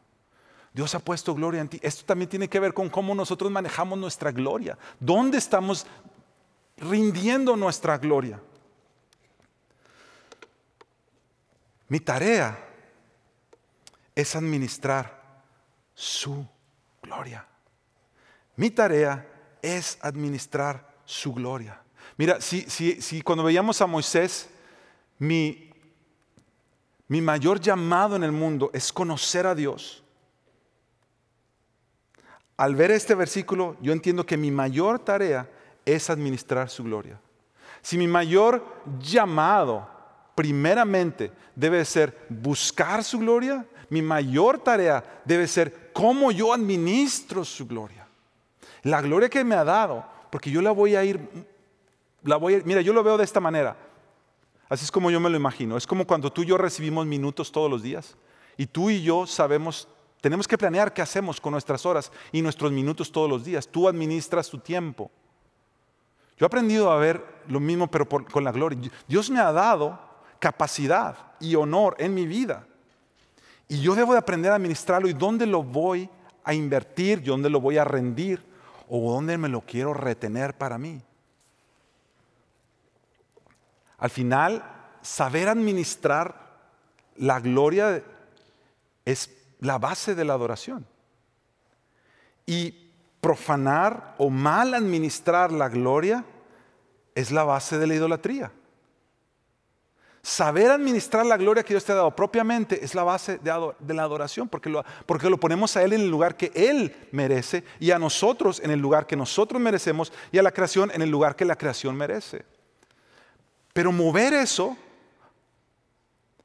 [0.72, 1.80] Dios ha puesto gloria en ti.
[1.82, 4.78] Esto también tiene que ver con cómo nosotros manejamos nuestra gloria.
[5.00, 5.86] ¿Dónde estamos
[6.76, 8.40] rindiendo nuestra gloria?
[11.88, 12.58] Mi tarea
[14.14, 15.42] es administrar
[15.94, 16.46] su
[17.02, 17.46] gloria.
[18.56, 19.26] Mi tarea
[19.62, 21.80] es administrar su gloria.
[22.16, 24.50] Mira, si, cuando veíamos a Moisés,
[25.18, 25.72] mi
[27.08, 30.04] mayor llamado en el mundo es conocer a Dios.
[32.58, 35.48] Al ver este versículo, yo entiendo que mi mayor tarea
[35.86, 37.18] es administrar su gloria.
[37.80, 38.64] Si mi mayor
[39.00, 39.88] llamado
[40.34, 47.66] primeramente debe ser buscar su gloria, mi mayor tarea debe ser cómo yo administro su
[47.66, 48.06] gloria.
[48.82, 51.20] La gloria que me ha dado, porque yo la voy a ir,
[52.24, 53.76] la voy a, mira, yo lo veo de esta manera.
[54.68, 55.76] Así es como yo me lo imagino.
[55.76, 58.16] Es como cuando tú y yo recibimos minutos todos los días.
[58.56, 59.88] Y tú y yo sabemos,
[60.20, 63.68] tenemos que planear qué hacemos con nuestras horas y nuestros minutos todos los días.
[63.68, 65.10] Tú administras tu tiempo.
[66.36, 68.78] Yo he aprendido a ver lo mismo, pero con la gloria.
[69.06, 69.98] Dios me ha dado
[70.38, 72.66] capacidad y honor en mi vida.
[73.68, 76.08] Y yo debo de aprender a administrarlo y dónde lo voy
[76.44, 78.42] a invertir, dónde lo voy a rendir
[78.88, 81.00] o dónde me lo quiero retener para mí.
[83.98, 84.64] Al final,
[85.02, 86.48] saber administrar
[87.16, 88.02] la gloria
[89.04, 90.86] es la base de la adoración.
[92.46, 92.90] Y
[93.20, 96.24] profanar o mal administrar la gloria
[97.14, 98.52] es la base de la idolatría.
[100.22, 104.02] Saber administrar la gloria que Dios te ha dado propiamente es la base de, la
[104.02, 107.92] adoración, porque lo, porque lo ponemos a Él en el lugar que Él merece y
[107.92, 111.34] a nosotros en el lugar que nosotros merecemos y a la creación en el lugar
[111.34, 112.44] que la creación merece.
[113.72, 114.76] Pero mover eso,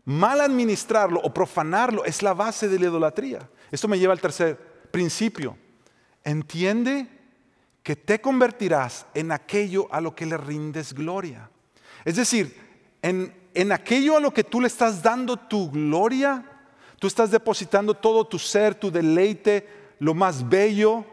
[0.06, 3.50] mal administrarlo o profanarlo es la base de la idolatría.
[3.72, 4.58] Esto me lleva al tercer
[4.92, 5.58] principio.
[6.24, 7.08] Entiende
[7.82, 11.50] que te convertirás en aquello a lo que le rindes gloria.
[12.06, 12.56] Es decir,
[13.02, 16.46] en, en aquello a lo que tú le estás dando tu gloria,
[17.00, 19.68] tú estás depositando todo tu ser, tu deleite,
[20.00, 21.06] lo más bello,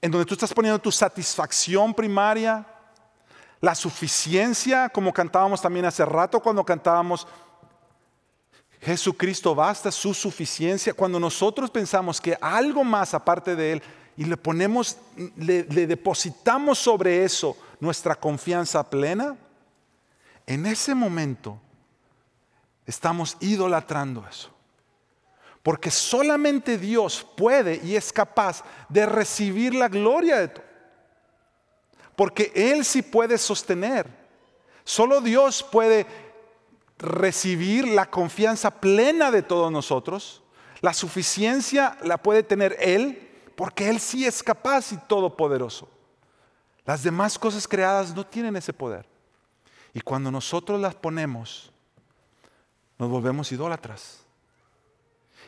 [0.00, 2.66] en donde tú estás poniendo tu satisfacción primaria,
[3.62, 7.28] la suficiencia, como cantábamos también hace rato cuando cantábamos
[8.80, 10.92] Jesucristo basta, su suficiencia.
[10.92, 13.82] Cuando nosotros pensamos que algo más aparte de Él
[14.16, 14.98] y le ponemos,
[15.36, 19.36] le, le depositamos sobre eso nuestra confianza plena,
[20.44, 21.56] en ese momento
[22.84, 24.50] estamos idolatrando eso.
[25.62, 30.71] Porque solamente Dios puede y es capaz de recibir la gloria de todo.
[32.16, 34.06] Porque Él sí puede sostener.
[34.84, 36.06] Solo Dios puede
[36.98, 40.42] recibir la confianza plena de todos nosotros.
[40.80, 45.88] La suficiencia la puede tener Él porque Él sí es capaz y todopoderoso.
[46.84, 49.06] Las demás cosas creadas no tienen ese poder.
[49.94, 51.70] Y cuando nosotros las ponemos,
[52.98, 54.24] nos volvemos idólatras.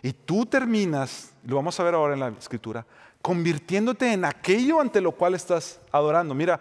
[0.03, 2.87] Y tú terminas, lo vamos a ver ahora en la escritura,
[3.25, 6.35] convirtiéndote en aquello ante lo cual estás adorando.
[6.35, 6.61] Mira,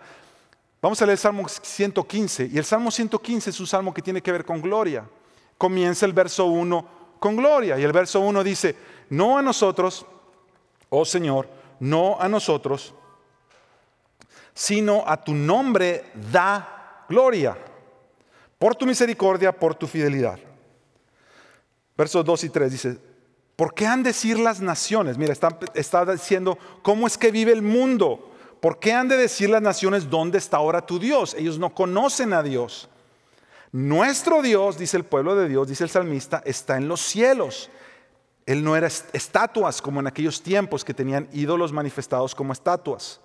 [0.82, 2.52] vamos a leer el Salmo 115.
[2.54, 5.06] Y el Salmo 115 es un salmo que tiene que ver con gloria.
[5.58, 6.88] Comienza el verso 1
[7.20, 7.78] con gloria.
[7.78, 8.78] Y el verso 1 dice,
[9.10, 10.06] no a nosotros,
[10.88, 11.50] oh Señor,
[11.82, 12.94] no a nosotros,
[14.54, 17.58] sino a tu nombre da gloria
[18.58, 20.40] por tu misericordia, por tu fidelidad.
[21.98, 23.13] Versos 2 y 3 dice,
[23.56, 25.18] ¿por qué han de decir las naciones?
[25.18, 28.32] Mira, está, diciendo, ¿cómo es que vive el mundo?
[28.60, 31.34] ¿Por qué han de decir las naciones, ¿dónde está ahora tu Dios?
[31.34, 32.90] Ellos no conocen a Dios.
[33.72, 37.70] Nuestro Dios, dice el pueblo de Dios, dice el salmista, está en los cielos.
[38.46, 43.20] Él no era estatuas como en aquellos tiempos que tenían ídolos manifestados como estatuas.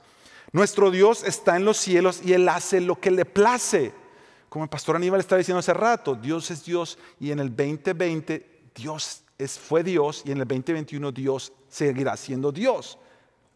[0.52, 3.92] Nuestro Dios está en los cielos y Él hace lo que le place.
[4.48, 8.70] Como el pastor Aníbal estaba diciendo hace rato, Dios es Dios y en el 2020
[8.74, 12.98] Dios es, fue Dios y en el 2021 Dios seguirá siendo Dios.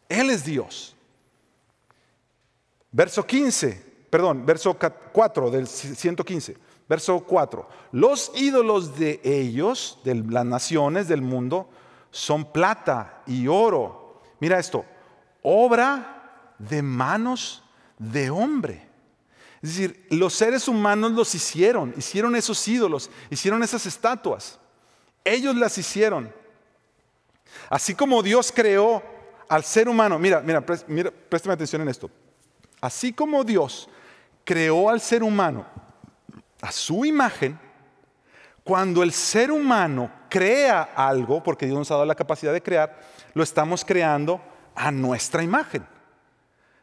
[0.08, 0.94] Él es Dios.
[2.92, 6.56] Verso 15, perdón, verso 4 del 115.
[6.88, 7.68] Verso 4.
[7.92, 11.68] Los ídolos de ellos, de las naciones del mundo,
[12.10, 14.20] son plata y oro.
[14.40, 14.84] Mira esto,
[15.42, 17.62] obra de manos
[17.98, 18.88] de hombre.
[19.62, 24.58] Es decir, los seres humanos los hicieron, hicieron esos ídolos, hicieron esas estatuas.
[25.24, 26.32] Ellos las hicieron.
[27.68, 29.02] Así como Dios creó
[29.48, 32.10] al ser humano, mira, mira, mira, préstame atención en esto.
[32.80, 33.88] Así como Dios
[34.44, 35.66] creó al ser humano
[36.60, 37.58] a su imagen,
[38.64, 43.00] cuando el ser humano crea algo, porque Dios nos ha dado la capacidad de crear,
[43.34, 44.40] lo estamos creando
[44.74, 45.84] a nuestra imagen.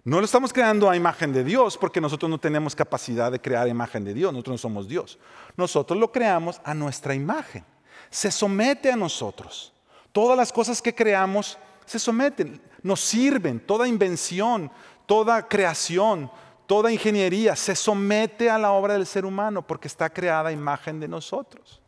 [0.03, 3.67] No lo estamos creando a imagen de Dios porque nosotros no tenemos capacidad de crear
[3.67, 5.19] imagen de Dios, nosotros no somos Dios.
[5.55, 7.63] Nosotros lo creamos a nuestra imagen.
[8.09, 9.73] Se somete a nosotros.
[10.11, 14.71] Todas las cosas que creamos se someten, nos sirven, toda invención,
[15.05, 16.31] toda creación,
[16.67, 20.99] toda ingeniería se somete a la obra del ser humano porque está creada a imagen
[20.99, 21.81] de nosotros.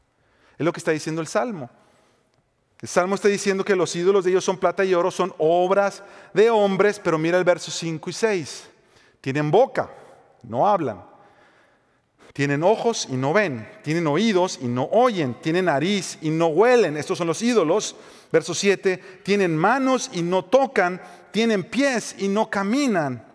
[0.58, 1.70] Es lo que está diciendo el Salmo.
[2.80, 6.04] El Salmo está diciendo que los ídolos de ellos son plata y oro, son obras
[6.34, 8.70] de hombres, pero mira el verso 5 y 6.
[9.22, 9.92] Tienen boca,
[10.42, 11.11] no hablan.
[12.34, 13.68] Tienen ojos y no ven.
[13.84, 15.36] Tienen oídos y no oyen.
[15.42, 16.98] Tienen nariz y no huelen.
[16.98, 17.96] Estos son los ídolos.
[18.32, 18.98] Verso 7.
[19.24, 21.02] Tienen manos y no tocan.
[21.32, 23.26] Tienen pies y no caminan.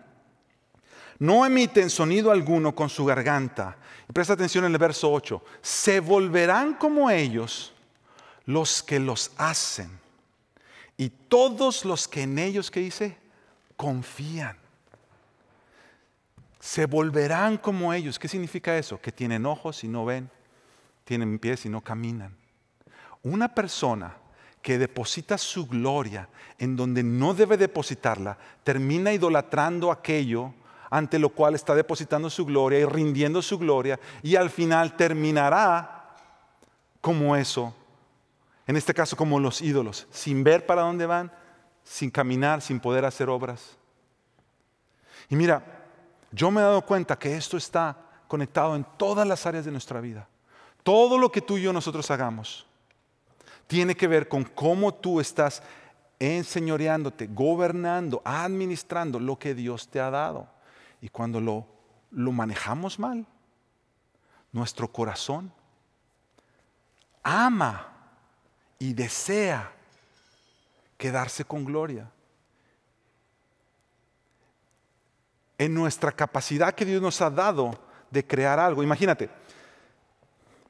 [1.19, 3.77] No emiten sonido alguno con su garganta.
[4.13, 5.43] Presta atención en el verso 8.
[5.61, 7.73] Se volverán como ellos
[8.45, 9.89] los que los hacen
[10.97, 13.17] y todos los que en ellos, ¿qué dice?
[13.75, 14.57] Confían.
[16.67, 18.19] Se volverán como ellos.
[18.19, 18.99] ¿Qué significa eso?
[18.99, 20.29] Que tienen ojos y no ven,
[21.05, 22.35] tienen pies y no caminan.
[23.23, 24.17] Una persona
[24.61, 26.27] que deposita su gloria
[26.59, 30.53] en donde no debe depositarla, termina idolatrando aquello
[30.89, 36.17] ante lo cual está depositando su gloria y rindiendo su gloria y al final terminará
[36.99, 37.73] como eso
[38.65, 41.31] en este caso como los ídolos, sin ver para dónde van,
[41.85, 43.77] sin caminar, sin poder hacer obras.
[45.29, 45.76] Y mira,
[46.31, 47.95] yo me he dado cuenta que esto está
[48.27, 50.27] conectado en todas las áreas de nuestra vida.
[50.83, 52.65] Todo lo que tú y yo nosotros hagamos
[53.67, 55.61] tiene que ver con cómo tú estás
[56.19, 60.47] enseñoreándote, gobernando, administrando lo que Dios te ha dado.
[61.01, 61.67] Y cuando lo,
[62.11, 63.25] lo manejamos mal,
[64.51, 65.51] nuestro corazón
[67.21, 67.87] ama
[68.79, 69.71] y desea
[70.97, 72.09] quedarse con gloria.
[75.57, 77.71] En nuestra capacidad que Dios nos ha dado
[78.11, 78.83] de crear algo.
[78.83, 79.29] Imagínate,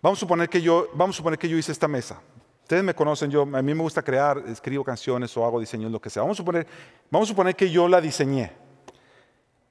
[0.02, 2.22] vamos a suponer que yo, vamos a suponer que yo hice esta mesa.
[2.64, 6.02] Ustedes me conocen, yo, a mí me gusta crear, escribo canciones o hago diseños, lo
[6.02, 6.24] que sea.
[6.24, 6.68] Vamos a suponer,
[7.10, 8.52] vamos a suponer que yo la diseñé.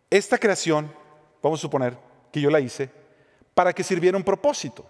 [0.08, 0.90] Esta creación,
[1.42, 1.98] vamos a suponer
[2.32, 2.90] que yo la hice
[3.54, 4.86] para que sirviera un propósito.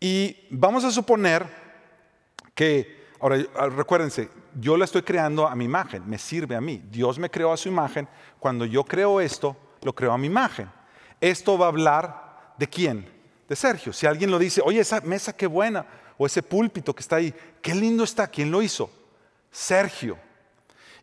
[0.00, 1.46] Y vamos a suponer
[2.54, 3.36] que, ahora
[3.76, 4.28] recuérdense,
[4.60, 6.82] yo la estoy creando a mi imagen, me sirve a mí.
[6.90, 8.08] Dios me creó a su imagen.
[8.38, 10.70] Cuando yo creo esto, lo creo a mi imagen.
[11.20, 13.08] Esto va a hablar de quién?
[13.48, 13.92] De Sergio.
[13.92, 15.86] Si alguien lo dice, oye, esa mesa qué buena,
[16.18, 18.90] o ese púlpito que está ahí, qué lindo está, ¿quién lo hizo?
[19.50, 20.18] Sergio.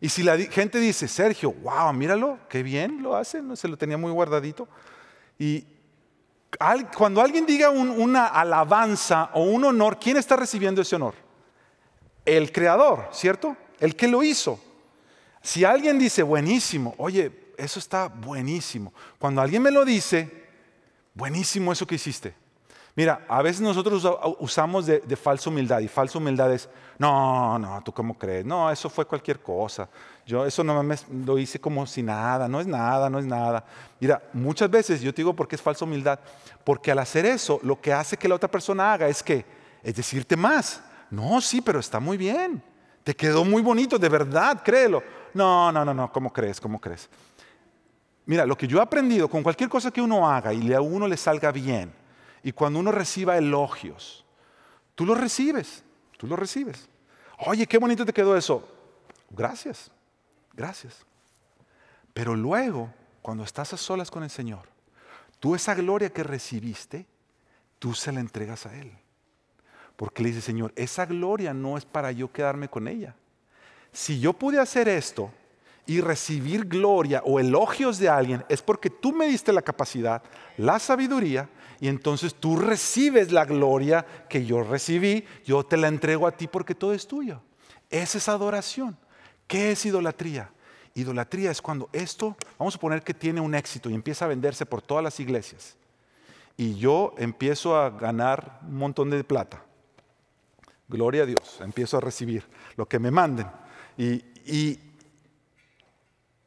[0.00, 3.54] Y si la gente dice, Sergio, wow, míralo, qué bien lo hace, ¿no?
[3.54, 4.66] se lo tenía muy guardadito.
[5.38, 5.64] Y
[6.96, 11.29] cuando alguien diga una alabanza o un honor, ¿quién está recibiendo ese honor?
[12.24, 13.56] El creador, ¿cierto?
[13.78, 14.60] El que lo hizo.
[15.42, 18.92] Si alguien dice, buenísimo, oye, eso está buenísimo.
[19.18, 20.48] Cuando alguien me lo dice,
[21.14, 22.34] buenísimo eso que hiciste.
[22.96, 24.04] Mira, a veces nosotros
[24.40, 28.90] usamos de, falsa humildad y falsa humildad es, no, no, tú cómo crees, no, eso
[28.90, 29.88] fue cualquier cosa,
[30.26, 33.64] yo eso no me lo hice como si nada, no es nada, no es nada.
[34.00, 36.18] Mira, muchas veces yo te digo por qué es falsa humildad,
[36.64, 39.44] porque al hacer eso lo que hace que la otra persona haga es que,
[39.82, 42.62] es decirte más, no, sí, pero está muy bien,
[43.02, 45.02] te quedó muy bonito, de verdad, créelo.
[45.34, 46.60] No, no, no, no, ¿cómo crees?
[46.60, 47.08] ¿Cómo crees?
[48.26, 51.08] Mira, lo que yo he aprendido con cualquier cosa que uno haga y a uno
[51.08, 51.92] le salga bien,
[52.42, 54.24] y cuando uno reciba elogios,
[54.94, 55.84] tú los recibes,
[56.16, 56.88] tú los recibes.
[57.46, 58.66] Oye, qué bonito te quedó eso.
[59.30, 59.90] Gracias,
[60.52, 61.04] gracias.
[62.12, 62.92] Pero luego,
[63.22, 64.68] cuando estás a solas con el Señor,
[65.38, 67.06] tú esa gloria que recibiste,
[67.78, 68.92] tú se la entregas a Él.
[70.00, 73.14] Porque le dice, Señor, esa gloria no es para yo quedarme con ella.
[73.92, 75.30] Si yo pude hacer esto
[75.84, 80.22] y recibir gloria o elogios de alguien, es porque tú me diste la capacidad,
[80.56, 86.26] la sabiduría y entonces tú recibes la gloria que yo recibí, yo te la entrego
[86.26, 87.42] a ti porque todo es tuyo.
[87.90, 88.96] Esa es adoración.
[89.46, 90.50] ¿Qué es idolatría?
[90.94, 94.64] Idolatría es cuando esto, vamos a poner que tiene un éxito y empieza a venderse
[94.64, 95.76] por todas las iglesias.
[96.56, 99.62] Y yo empiezo a ganar un montón de plata.
[100.90, 102.44] Gloria a Dios, empiezo a recibir
[102.76, 103.46] lo que me manden.
[103.96, 104.78] Y,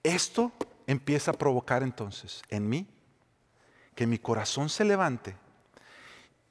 [0.03, 0.51] esto
[0.85, 2.85] empieza a provocar entonces en mí
[3.95, 5.33] que mi corazón se levante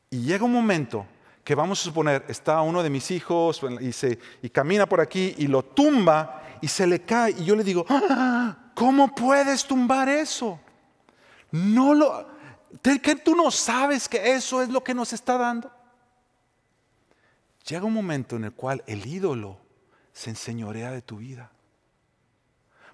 [0.09, 1.05] y llega un momento
[1.44, 5.35] que vamos a suponer, está uno de mis hijos y, se, y camina por aquí
[5.37, 10.09] y lo tumba y se le cae y yo le digo, ah, ¿cómo puedes tumbar
[10.09, 10.59] eso?
[11.50, 12.26] No lo,
[13.22, 15.70] tú no sabes que eso es lo que nos está dando.
[17.66, 19.59] Llega un momento en el cual el ídolo
[20.12, 21.51] se enseñorea de tu vida.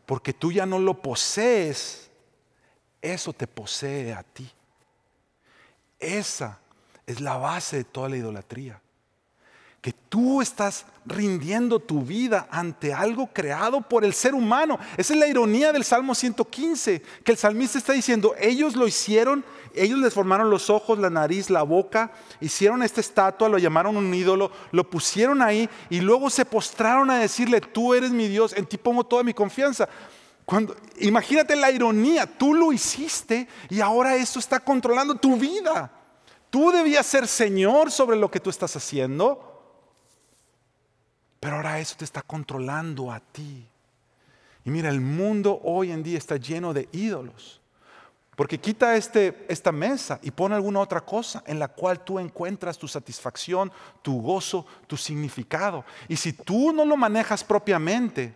[0.07, 2.09] Porque tú ya no lo posees
[3.01, 4.51] eso te posee a ti.
[5.99, 6.59] Esa
[7.07, 8.81] es la base de toda la idolatría.
[9.81, 14.79] Que tú estás rindiendo tu vida ante algo creado por el ser humano.
[14.97, 19.45] Esa es la ironía del Salmo 115, que el salmista está diciendo, ellos lo hicieron,
[19.75, 22.11] ellos les formaron los ojos, la nariz, la boca,
[22.41, 27.19] hicieron esta estatua, lo llamaron un ídolo, lo pusieron ahí y luego se postraron a
[27.19, 29.89] decirle, tú eres mi Dios, en ti pongo toda mi confianza
[31.01, 35.91] imagínate la ironía, tú lo hiciste y ahora esto está controlando tu vida.
[36.51, 39.48] Tú debías ser Señor sobre lo que tú estás haciendo,
[41.41, 43.67] pero ahora eso te está controlando a ti.
[44.65, 47.61] Y mira, el mundo hoy en día está lleno de ídolos.
[48.37, 52.79] Porque quita este, esta mesa y pone alguna otra cosa en la cual tú encuentras
[52.79, 55.85] tu satisfacción, tu gozo, tu significado.
[56.07, 58.33] Y si tú no lo manejas propiamente,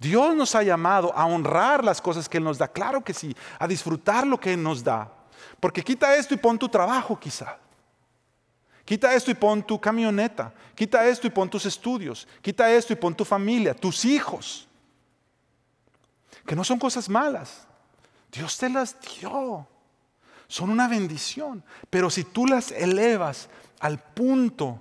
[0.00, 3.36] Dios nos ha llamado a honrar las cosas que Él nos da, claro que sí,
[3.58, 5.12] a disfrutar lo que Él nos da.
[5.60, 7.56] Porque quita esto y pon tu trabajo quizá.
[8.86, 10.54] Quita esto y pon tu camioneta.
[10.74, 12.26] Quita esto y pon tus estudios.
[12.40, 14.66] Quita esto y pon tu familia, tus hijos.
[16.46, 17.66] Que no son cosas malas.
[18.32, 19.66] Dios te las dio.
[20.48, 21.62] Son una bendición.
[21.90, 24.80] Pero si tú las elevas al punto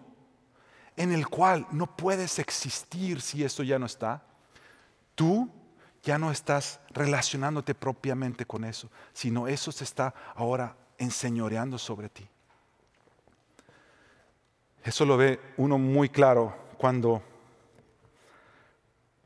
[0.96, 4.24] en el cual no puedes existir si esto ya no está,
[5.16, 5.50] Tú
[6.04, 12.28] ya no estás relacionándote propiamente con eso, sino eso se está ahora enseñoreando sobre ti.
[14.86, 17.22] Eso lo ve uno muy claro cuando,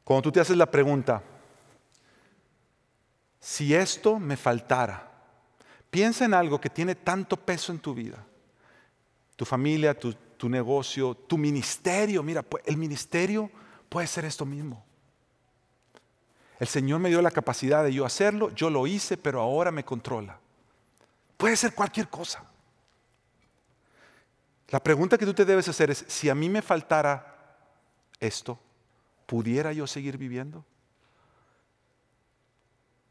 [0.06, 1.22] cuando tú te haces la pregunta,
[3.42, 5.12] si esto me faltara,
[5.90, 8.26] piensa en algo que tiene tanto peso en tu vida,
[9.36, 13.52] tu familia, tu, tu negocio, tu ministerio, mira, el ministerio
[13.90, 14.86] puede ser esto mismo.
[16.58, 19.84] El Señor me dio la capacidad de yo hacerlo, yo lo hice, pero ahora me
[19.84, 20.40] controla.
[21.36, 22.49] Puede ser cualquier cosa.
[24.70, 27.58] La pregunta que tú te debes hacer es, si a mí me faltara
[28.20, 28.60] esto,
[29.26, 30.64] ¿pudiera yo seguir viviendo?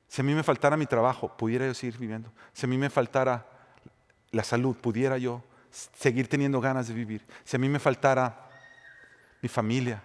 [0.08, 2.32] Si a mí me faltara mi trabajo, ¿pudiera yo seguir viviendo?
[2.52, 3.46] Si a mí me faltara
[4.30, 7.26] la salud, ¿pudiera yo seguir teniendo ganas de vivir?
[7.44, 8.48] Si a mí me faltara
[9.42, 10.02] mi familia.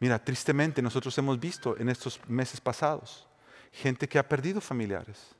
[0.00, 3.28] Mira, tristemente nosotros hemos visto en estos meses pasados
[3.72, 5.34] gente que ha perdido familiares.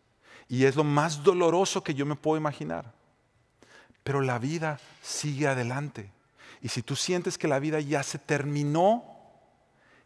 [0.49, 2.98] Y es lo más doloroso que yo me puedo imaginar.
[4.09, 6.11] Pero la vida sigue adelante.
[6.63, 9.05] Y si tú sientes que la vida ya se terminó,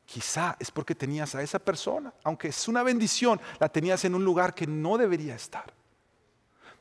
[0.04, 4.24] quizá es porque tenías a esa persona, aunque es una bendición, la tenías en un
[4.24, 5.72] lugar que no debería estar.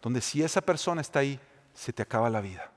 [0.02, 1.40] Donde si esa persona está ahí,
[1.76, 2.72] se te acaba la vida.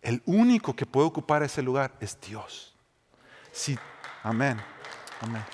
[0.00, 2.74] El único que puede ocupar ese lugar es Dios.
[3.52, 3.78] Sí,
[4.22, 4.58] amén.
[5.20, 5.44] Amén.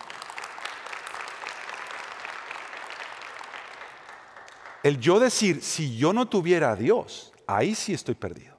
[4.85, 8.57] El yo decir, si yo no tuviera a Dios, ahí sí estoy perdido.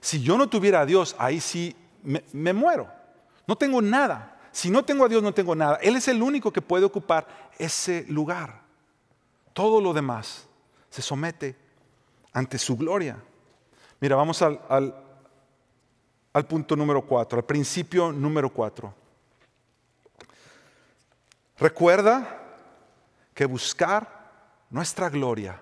[0.00, 2.90] Si yo no tuviera a Dios, ahí sí me, muero.
[3.46, 4.40] No tengo nada.
[4.50, 5.76] Si no tengo a Dios, no tengo nada.
[5.82, 8.62] Él es el único que puede ocupar ese lugar.
[9.52, 10.46] Todo lo demás
[10.90, 11.56] se somete
[12.32, 13.16] ante su gloria.
[14.00, 14.60] Mira, vamos al,
[16.32, 18.92] al punto número cuatro, al principio número cuatro.
[21.58, 22.40] Recuerda
[23.34, 25.60] que buscar nuestra gloria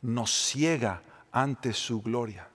[0.00, 1.02] nos ciega
[1.32, 2.48] ante su gloria.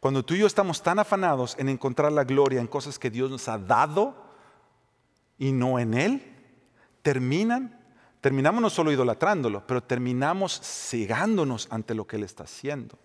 [0.00, 3.30] Cuando tú y yo estamos tan afanados en encontrar la gloria en cosas que Dios
[3.30, 4.14] nos ha dado
[5.38, 6.22] y no en Él,
[7.02, 7.78] terminan,
[8.20, 12.98] terminamos no solo idolatrándolo, pero terminamos cegándonos ante lo que Él está haciendo.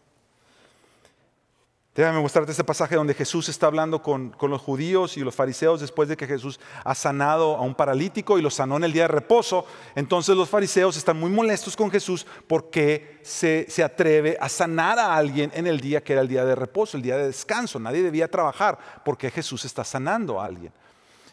[1.95, 5.79] Déjame mostrarte este pasaje donde Jesús está hablando con, con, los judíos y los fariseos
[5.79, 9.03] después de que Jesús ha sanado a un paralítico y lo sanó en el día
[9.03, 9.65] de reposo.
[9.95, 15.15] Entonces los fariseos están muy molestos con Jesús porque se, se atreve a sanar a
[15.15, 17.79] alguien en el día que era el día de reposo, el día de descanso.
[17.79, 20.73] Nadie debía trabajar porque Jesús está sanando a alguien.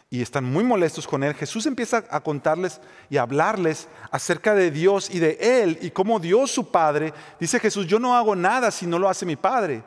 [0.09, 1.33] Y están muy molestos con él.
[1.33, 6.21] Jesús empieza a contarles y a hablarles acerca de Dios y de Él y cómo
[6.21, 7.13] Dios su Padre.
[7.37, 9.83] Dice Jesús, yo no hago nada si no lo hace mi Padre.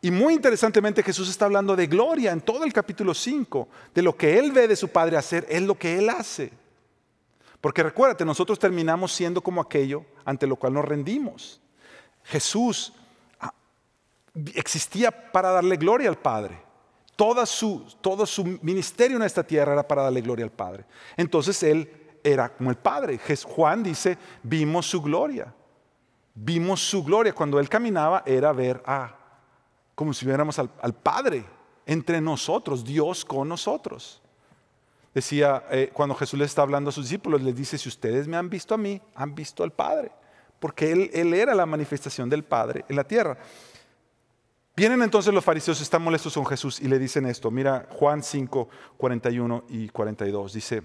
[0.00, 4.16] Y muy interesantemente Jesús está hablando de gloria en todo el capítulo 5, de lo
[4.16, 6.52] que Él ve de su Padre hacer, es lo que Él hace.
[7.60, 11.60] Porque recuérdate, nosotros terminamos siendo como aquello ante lo cual nos rendimos.
[12.24, 12.92] Jesús
[13.40, 13.52] ah,
[14.54, 16.66] existía para darle gloria al Padre.
[17.46, 20.84] Su, todo su ministerio en esta tierra era para darle gloria al Padre.
[21.16, 21.90] Entonces Él
[22.22, 23.18] era como el Padre.
[23.44, 25.52] Juan dice, vimos su gloria.
[26.34, 27.32] Vimos su gloria.
[27.32, 29.15] Cuando Él caminaba era ver a
[29.96, 31.44] como si viéramos al, Padre
[31.86, 34.22] entre nosotros, Dios con nosotros.
[35.12, 38.36] Decía, eh, cuando Jesús le está hablando a sus discípulos, les dice, si ustedes me
[38.36, 40.12] han visto a mí, han visto al Padre,
[40.60, 43.38] porque él, él era la manifestación del Padre en la tierra.
[44.76, 47.50] Vienen entonces los fariseos, están molestos con Jesús y le dicen esto.
[47.50, 48.68] Mira Juan 5,
[48.98, 50.52] 41 y 42.
[50.52, 50.82] Dice,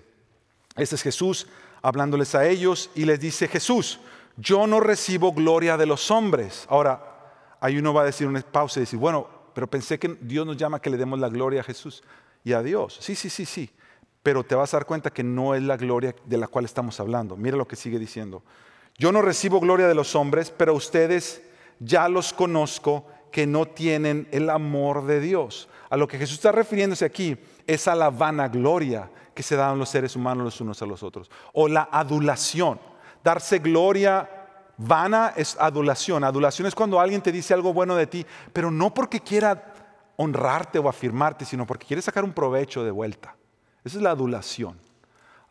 [0.77, 1.47] este es Jesús
[1.81, 3.99] hablándoles a ellos y les dice, Jesús,
[4.37, 6.65] yo no recibo gloria de los hombres.
[6.69, 7.10] Ahora,
[7.61, 10.57] ahí uno va a decir una pausa y decir, bueno, pero pensé que Dios nos
[10.57, 12.03] llama a que le demos la gloria a Jesús
[12.43, 12.97] y a Dios.
[12.99, 13.69] Sí, sí, sí, sí.
[14.23, 16.99] Pero te vas a dar cuenta que no es la gloria de la cual estamos
[16.99, 17.37] hablando.
[17.37, 18.43] Mira lo que sigue diciendo.
[18.97, 21.41] Yo no recibo gloria de los hombres, pero ustedes
[21.79, 25.69] ya los conozco que no tienen el amor de Dios.
[25.89, 29.89] A lo que Jesús está refiriéndose aquí es a la vanagloria que se dan los
[29.89, 31.31] seres humanos los unos a los otros.
[31.53, 32.79] O la adulación.
[33.23, 34.40] Darse gloria
[34.83, 36.23] Vana es adulación.
[36.23, 39.73] Adulación es cuando alguien te dice algo bueno de ti, pero no porque quiera
[40.15, 43.35] honrarte o afirmarte, sino porque quiere sacar un provecho de vuelta.
[43.83, 44.79] Esa es la adulación.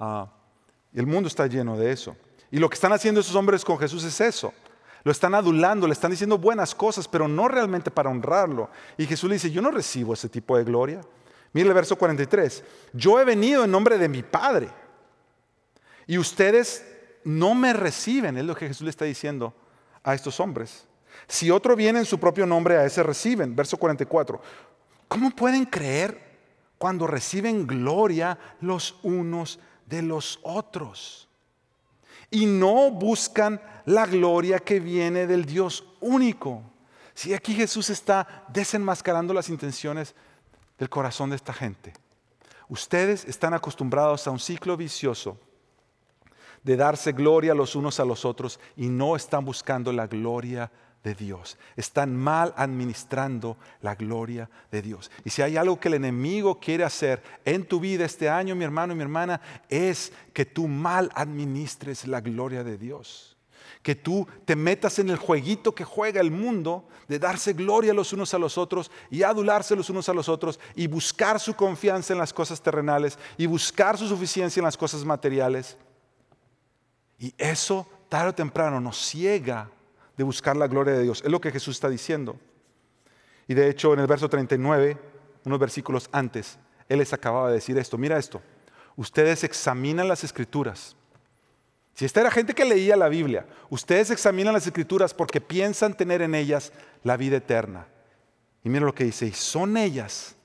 [0.01, 0.29] Ah,
[0.93, 2.17] el mundo está lleno de eso.
[2.51, 4.53] Y lo que están haciendo esos hombres con Jesús es eso.
[5.05, 8.69] Lo están adulando, le están diciendo buenas cosas, pero no realmente para honrarlo.
[8.99, 11.01] Y Jesús le dice, yo no recibo ese tipo de gloria.
[11.53, 12.65] Mire el verso 43.
[12.93, 14.69] Yo he venido en nombre de mi Padre.
[16.09, 16.85] Y ustedes
[17.25, 19.55] no me reciben, es lo que Jesús le está diciendo
[20.03, 20.87] a estos hombres.
[21.29, 23.55] Si otro viene en su propio nombre, a ese reciben.
[23.55, 24.41] Verso 44.
[25.09, 26.31] ¿Cómo pueden creer
[26.81, 31.29] cuando reciben gloria los unos de los otros.
[32.31, 36.63] Y no buscan la gloria que viene del Dios único.
[37.13, 40.15] Si aquí Jesús está desenmascarando las intenciones
[40.79, 41.93] del corazón de esta gente.
[42.71, 45.39] Ustedes están acostumbrados a un ciclo vicioso
[46.63, 50.71] de darse gloria los unos a los otros y no están buscando la gloria
[51.03, 51.57] de Dios.
[51.77, 55.11] Están mal administrando la gloria de Dios.
[55.25, 58.65] Y si hay algo que el enemigo quiere hacer en tu vida este año, mi
[58.65, 63.37] hermano y mi hermana, es que tú mal administres la gloria de Dios.
[63.83, 68.13] Que tú te metas en el jueguito que juega el mundo de darse gloria los
[68.13, 72.13] unos a los otros y adularse los unos a los otros y buscar su confianza
[72.13, 75.79] en las cosas terrenales y buscar su suficiencia en las cosas materiales.
[77.21, 79.71] Y eso tarde o temprano nos ciega
[80.17, 81.23] de buscar la gloria de Dios.
[81.25, 82.37] Es lo que Jesús está diciendo.
[83.47, 84.99] Y de hecho en el verso 39,
[85.45, 86.59] unos versículos antes,
[86.89, 87.99] Él les acababa de decir esto.
[87.99, 88.41] Mira esto.
[88.97, 90.97] Ustedes examinan las escrituras.
[91.95, 96.23] Si esta era gente que leía la Biblia, ustedes examinan las escrituras porque piensan tener
[96.23, 97.87] en ellas la vida eterna.
[98.65, 100.37] Y mira lo que dice, y son ellas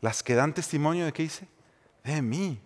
[0.00, 1.46] las que dan testimonio de qué dice,
[2.04, 2.60] de mí.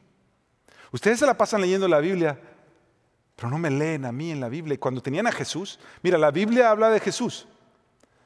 [0.93, 2.39] Ustedes se la pasan leyendo la Biblia,
[3.37, 4.75] pero no me leen a mí en la Biblia.
[4.75, 7.47] Y cuando tenían a Jesús, mira, la Biblia habla de Jesús.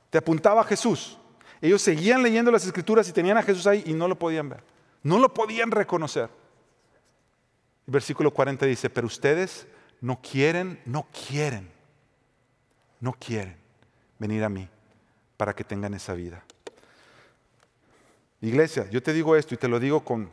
[0.08, 1.18] Te apuntaba a Jesús.
[1.60, 4.62] Ellos seguían leyendo las escrituras y tenían a Jesús ahí y no lo podían ver.
[5.02, 6.30] No lo podían reconocer.
[7.86, 9.66] Versículo 40 dice, pero ustedes
[10.00, 11.68] no quieren, no quieren,
[13.00, 13.56] no quieren
[14.18, 14.68] venir a mí
[15.36, 16.44] para que tengan esa vida.
[18.40, 20.30] Iglesia, yo te digo esto y te lo digo con,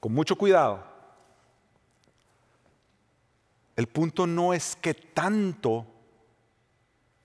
[0.00, 0.93] con mucho cuidado.
[3.76, 5.86] El punto no es que tanto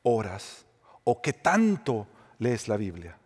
[0.04, 0.66] oras
[1.04, 2.08] o que tanto
[2.40, 3.18] lees la Biblia.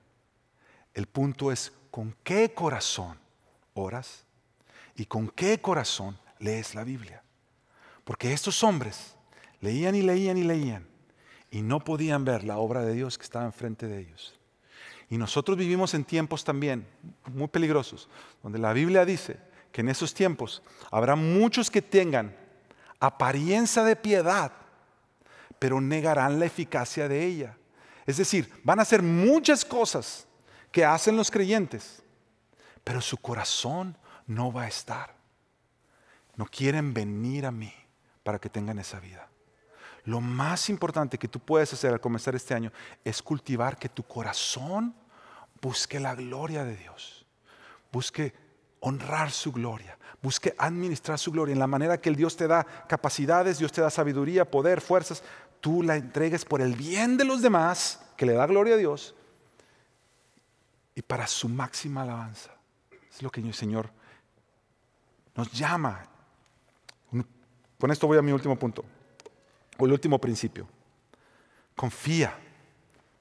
[0.94, 3.18] El punto es con qué corazón
[3.74, 4.26] oras
[4.96, 7.24] y con qué corazón lees la Biblia.
[8.04, 9.16] Porque estos hombres
[9.62, 10.88] leían y leían y leían
[11.50, 14.38] y no podían ver la obra de Dios que estaba enfrente de ellos.
[15.10, 16.88] Y nosotros vivimos en tiempos también
[17.32, 18.10] muy peligrosos,
[18.42, 19.38] donde la Biblia dice
[19.72, 22.36] que en esos tiempos habrá muchos que tengan
[23.06, 24.54] apariencia de piedad,
[25.60, 27.58] pero negarán la eficacia de ella.
[28.06, 30.26] Es decir, van a hacer muchas cosas
[30.72, 32.02] que hacen los creyentes,
[32.82, 35.14] pero su corazón no va a estar.
[36.38, 37.74] No quieren venir a mí
[38.24, 39.28] para que tengan esa vida.
[40.06, 42.72] Lo más importante que tú puedes hacer al comenzar este año
[43.04, 44.96] es cultivar que tu corazón
[45.62, 47.26] busque la gloria de Dios,
[47.92, 48.34] busque
[48.86, 52.66] honrar su gloria, busque administrar su gloria en la manera que el Dios te da
[52.88, 55.24] capacidades, Dios te da sabiduría, poder, fuerzas,
[55.62, 59.16] tú la entregues por el bien de los demás, que le da gloria a Dios,
[60.96, 62.52] y para su máxima alabanza.
[63.10, 63.90] Es lo que el Señor
[65.36, 66.06] nos llama.
[67.80, 68.84] Con esto voy a mi último punto,
[69.78, 70.68] o el último principio.
[71.74, 72.38] Confía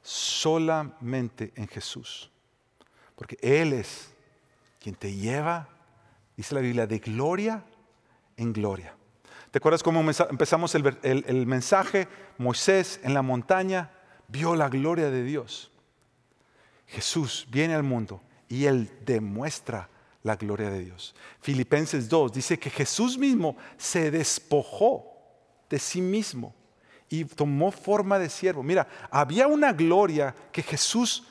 [0.03, 2.31] solamente en Jesús,
[3.15, 4.12] porque Él es
[4.83, 5.69] quien te lleva
[6.37, 7.65] dice la Biblia, de gloria
[8.37, 8.95] en gloria.
[9.51, 12.09] ¿Te acuerdas cómo empezamos el, mensaje?
[12.39, 13.91] Moisés en la montaña
[14.29, 15.71] vio la gloria de Dios.
[16.87, 19.89] Jesús viene al mundo y él demuestra
[20.23, 21.15] la gloria de Dios.
[21.41, 25.07] Filipenses 2 dice que Jesús mismo se despojó
[25.69, 26.55] de sí mismo
[27.09, 28.63] y tomó forma de siervo.
[28.63, 31.25] Mira, había una gloria que Jesús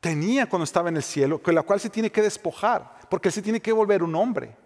[0.00, 3.42] tenía cuando estaba en el cielo, con la cual se tiene que despojar porque se
[3.42, 4.56] tiene que volver un hombre.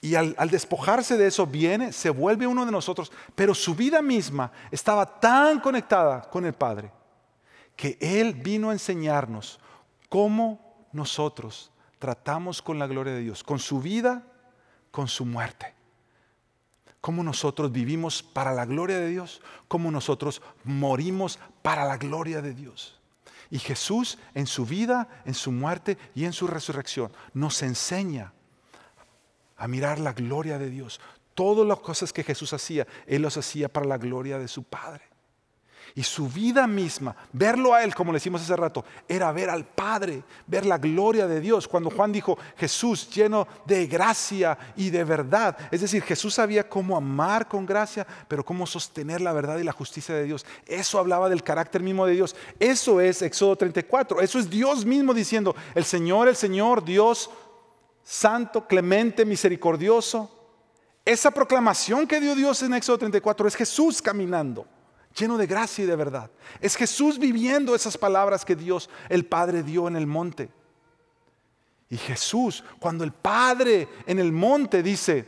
[0.00, 4.50] Y al, despojarse de eso viene, se vuelve uno de nosotros, pero su vida misma
[4.70, 6.90] estaba tan conectada con el Padre
[7.76, 9.60] que Él vino a enseñarnos
[10.08, 14.24] cómo nosotros tratamos con la gloria de Dios, con su vida,
[14.90, 15.74] con su muerte.
[17.00, 22.54] Cómo nosotros vivimos para la gloria de Dios, cómo nosotros morimos para la gloria de
[22.54, 23.01] Dios.
[23.52, 28.32] Y Jesús en su vida, en su muerte y en su resurrección nos enseña
[29.58, 31.02] a mirar la gloria de Dios.
[31.34, 35.11] Todas las cosas que Jesús hacía, Él los hacía para la gloria de su Padre.
[35.94, 39.66] Y su vida misma, verlo a Él, como le decimos hace rato, era ver al
[39.66, 41.68] Padre, ver la gloria de Dios.
[41.68, 45.56] Cuando Juan dijo, Jesús lleno de gracia y de verdad.
[45.70, 49.72] Es decir, Jesús sabía cómo amar con gracia, pero cómo sostener la verdad y la
[49.72, 50.46] justicia de Dios.
[50.66, 52.34] Eso hablaba del carácter mismo de Dios.
[52.58, 54.22] Eso es Éxodo 34.
[54.22, 57.28] Eso es Dios mismo diciendo, el Señor, el Señor, Dios
[58.02, 60.30] santo, clemente, misericordioso.
[61.04, 64.66] Esa proclamación que dio Dios en Éxodo 34 es Jesús caminando
[65.12, 66.30] lleno de gracia y de verdad.
[66.60, 70.50] Es Jesús viviendo esas palabras que Dios el Padre dio en el monte.
[71.88, 75.26] Y Jesús, cuando el Padre en el monte dice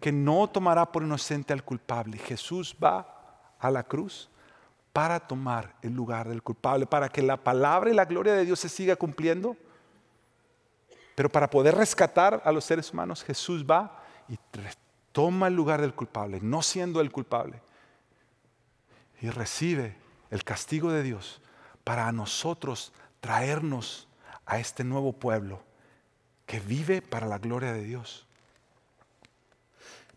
[0.00, 4.30] que no tomará por inocente al culpable, Jesús va a la cruz
[4.92, 8.60] para tomar el lugar del culpable, para que la palabra y la gloria de Dios
[8.60, 9.56] se siga cumpliendo.
[11.14, 14.38] Pero para poder rescatar a los seres humanos, Jesús va y
[15.12, 17.60] toma el lugar del culpable, no siendo el culpable,
[19.20, 19.96] y recibe
[20.30, 21.40] el castigo de Dios
[21.84, 24.08] para nosotros traernos
[24.44, 25.62] a este nuevo pueblo
[26.46, 28.26] que vive para la gloria de Dios.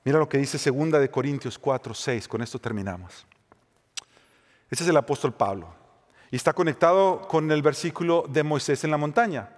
[0.04, 3.26] Mira lo que dice segunda de Corintios 4, 6, con esto terminamos.
[4.70, 5.74] Ese es el apóstol Pablo
[6.32, 9.50] y está conectado con el versículo de Moisés en la montaña.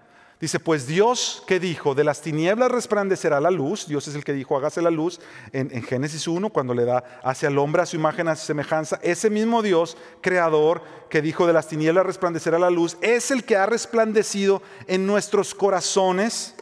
[0.42, 4.34] Dice, pues Dios que dijo, de las tinieblas resplandecerá la luz, Dios es el que
[4.34, 5.20] dijo, hágase la luz,
[5.54, 9.00] en, Génesis 1, cuando le da hacia el hombre a su imagen, a su semejanza,
[9.04, 10.82] ese mismo Dios, creador,
[11.12, 15.54] que dijo, de las tinieblas resplandecerá la luz, es el que ha resplandecido en nuestros
[15.54, 16.56] corazones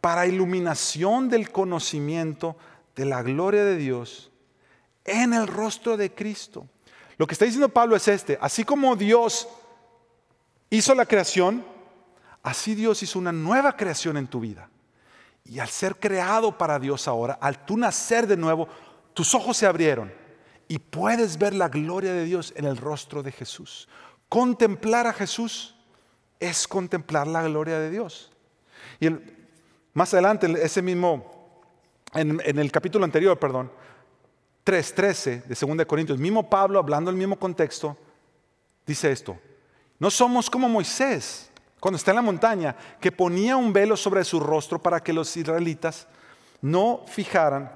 [0.00, 2.56] para iluminación del conocimiento
[2.94, 4.30] de la gloria de Dios
[5.04, 6.68] en el rostro de Cristo.
[7.16, 9.48] Lo que está diciendo Pablo es este, así como Dios
[10.70, 11.64] hizo la creación,
[12.42, 14.70] Así Dios hizo una nueva creación en tu vida.
[15.44, 18.68] Y al ser creado para Dios ahora, al tú nacer de nuevo,
[19.14, 20.12] tus ojos se abrieron
[20.68, 23.88] y puedes ver la gloria de Dios en el rostro de Jesús.
[24.28, 25.74] Contemplar a Jesús
[26.38, 28.30] es contemplar la gloria de Dios.
[29.00, 29.08] Y
[29.92, 31.50] más adelante, ese mismo,
[32.14, 33.72] en, en el capítulo anterior, perdón,
[34.64, 37.96] 3.13 de 2 Corintios, mismo Pablo, hablando el mismo contexto,
[38.86, 39.38] dice esto,
[39.98, 41.49] no somos como Moisés
[41.80, 45.34] cuando está en la montaña, que ponía un velo sobre su rostro para que los
[45.36, 46.06] israelitas
[46.60, 47.72] no fijaran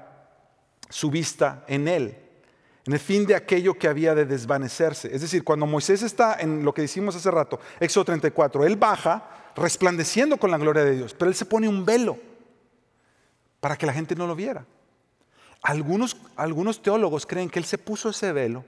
[0.89, 2.15] su vista en él,
[2.85, 5.13] en el fin de aquello que había de desvanecerse.
[5.13, 9.27] Es decir, cuando Moisés está en lo que decimos hace rato, Éxodo 34, él baja
[9.55, 12.19] resplandeciendo con la gloria de Dios, pero él se pone un velo
[13.59, 14.65] para que la gente no lo viera.
[15.63, 18.63] Algunos, algunos teólogos creen que él se puso ese velo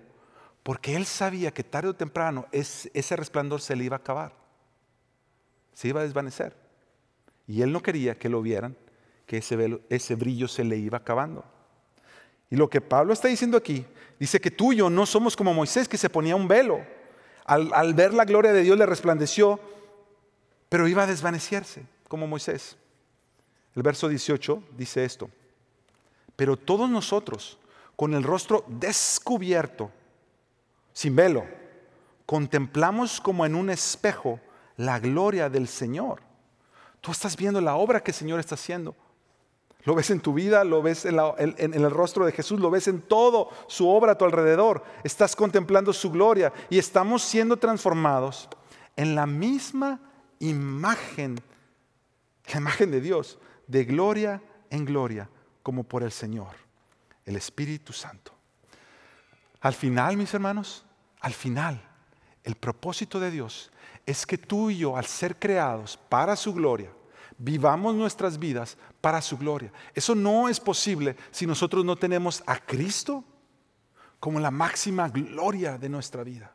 [0.63, 4.46] porque él sabía que tarde o temprano ese resplandor se le iba a acabar
[5.77, 6.55] se iba a desvanecer.
[7.45, 8.75] Y él no quería que lo vieran,
[9.27, 11.45] que ese, ese brillo se le iba acabando.
[12.49, 13.85] Y lo que Pablo está diciendo aquí,
[14.19, 16.83] dice que tú y yo no somos como Moisés que se ponía un velo.
[17.45, 19.59] Al, al ver la gloria de Dios le resplandeció,
[20.67, 22.75] pero iba a desvanecerse como Moisés.
[23.75, 25.29] El verso 18 dice esto,
[26.35, 27.59] pero todos nosotros,
[27.95, 29.91] con el rostro descubierto,
[30.91, 31.45] sin velo,
[32.25, 34.39] contemplamos como en un espejo
[34.77, 36.21] la gloria del Señor.
[37.01, 38.95] Tú estás viendo la obra que el Señor está haciendo.
[39.83, 41.17] Lo ves en tu vida, lo ves en,
[41.73, 44.83] el rostro de Jesús, lo ves en todo su obra a tu alrededor.
[45.03, 48.49] Estás contemplando su gloria y estamos siendo transformados
[48.95, 50.01] en la misma
[50.39, 51.39] imagen,
[52.51, 55.29] la imagen de Dios, de gloria en gloria,
[55.63, 56.55] como por el Señor,
[57.25, 58.33] el Espíritu Santo.
[59.61, 60.85] Al final, mis hermanos,
[61.21, 61.81] al final,
[62.47, 63.71] el propósito de Dios
[64.05, 66.89] es que tú y yo, al ser creados para su gloria,
[67.37, 69.69] vivamos nuestras vidas para su gloria.
[69.93, 73.21] Eso no es posible si nosotros no tenemos a Cristo
[74.21, 76.53] como la máxima gloria de nuestra vida.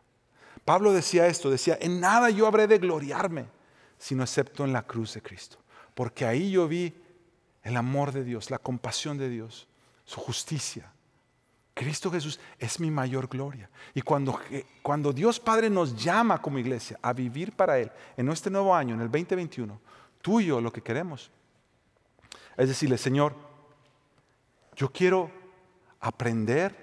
[0.64, 3.44] Pablo decía esto, decía, en nada yo habré de gloriarme,
[3.98, 5.58] sino excepto en la cruz de Cristo.
[5.94, 6.94] Porque ahí yo vi
[7.64, 9.68] el amor de Dios, la compasión de Dios,
[10.06, 10.90] su justicia,
[11.74, 13.70] Cristo Jesús es mi mayor gloria.
[13.94, 14.38] Y cuando,
[14.82, 18.94] cuando Dios Padre nos llama como iglesia a vivir para Él en este nuevo año,
[18.94, 19.80] en el 2021,
[20.20, 21.30] tú y yo lo que queremos
[22.56, 23.34] es decirle, Señor,
[24.76, 25.30] yo quiero
[26.00, 26.74] aprender,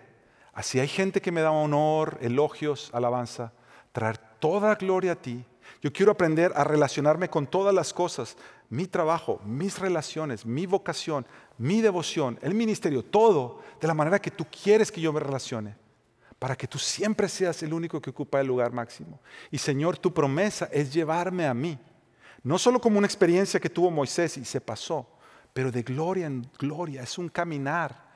[0.53, 3.53] así hay gente que me da honor, elogios, alabanza,
[3.91, 5.45] traer toda gloria a ti.
[5.82, 8.38] Yo quiero aprender a relacionarme con todas las cosas,
[8.70, 11.26] mi trabajo, mis relaciones, mi vocación,
[11.57, 15.76] mi devoción, el ministerio, todo de la manera que tú quieres que yo me relacione,
[16.38, 19.20] para que tú siempre seas el único que ocupa el lugar máximo.
[19.51, 21.78] Y Señor, tu promesa es llevarme a mí,
[22.43, 25.07] no solo como una experiencia que tuvo Moisés y se pasó,
[25.53, 28.09] pero de gloria en gloria, es un caminar,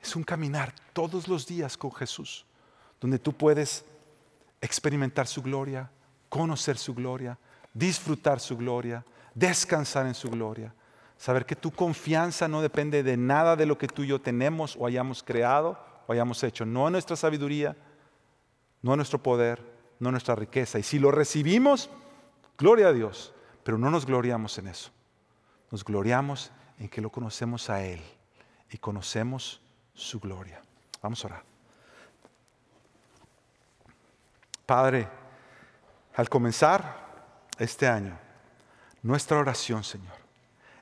[0.00, 2.46] es un caminar todos los días con Jesús,
[3.00, 3.84] donde tú puedes
[4.60, 5.90] experimentar su gloria,
[6.32, 7.38] conocer su gloria,
[7.74, 9.04] disfrutar su gloria,
[9.34, 10.72] descansar en su gloria
[11.22, 14.74] Saber que tu confianza no depende de nada de lo que tú y yo tenemos
[14.76, 15.78] o hayamos creado
[16.08, 16.66] o hayamos hecho.
[16.66, 17.76] No en nuestra sabiduría,
[18.82, 19.62] no en nuestro poder,
[20.00, 20.80] no en nuestra riqueza.
[20.80, 21.90] Y si lo recibimos,
[22.58, 23.32] gloria a Dios.
[23.62, 24.90] Pero no nos gloriamos en eso.
[25.70, 28.00] Nos gloriamos en que lo conocemos a Él
[28.72, 29.60] y conocemos
[29.94, 30.60] su gloria.
[31.02, 31.44] Vamos a orar.
[34.66, 35.08] Padre,
[36.14, 37.00] al comenzar
[37.58, 38.18] este año,
[39.02, 40.14] Nuestra oración, Señor,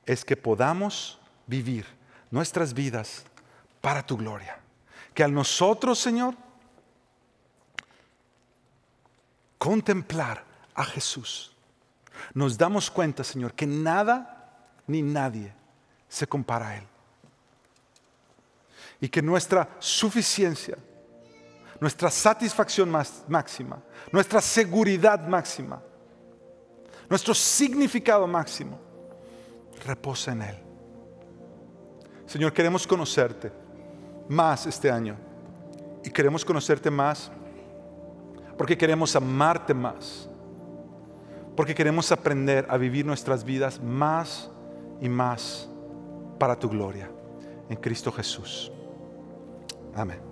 [0.05, 1.87] es que podamos vivir
[2.31, 3.25] nuestras vidas
[3.81, 4.59] para tu gloria.
[5.15, 6.35] Que al nosotros, Señor,
[9.57, 11.57] contemplar a Jesús,
[12.35, 15.55] nos damos cuenta, Señor, que nada ni nadie
[16.09, 16.87] se compara a Él.
[19.01, 20.77] Y que nuestra suficiencia,
[21.81, 22.91] nuestra satisfacción
[23.29, 25.83] máxima, nuestra seguridad máxima,
[27.09, 28.79] nuestro significado máximo,
[29.85, 30.57] reposa en Él.
[32.27, 33.51] Señor, queremos conocerte
[34.29, 35.17] más este año
[36.05, 37.31] y queremos conocerte más
[38.57, 40.29] porque queremos amarte más,
[41.57, 44.51] porque queremos aprender a vivir nuestras vidas más
[45.01, 45.69] y más
[46.39, 47.11] para tu gloria
[47.71, 48.71] en Cristo Jesús.
[49.95, 50.30] Amén.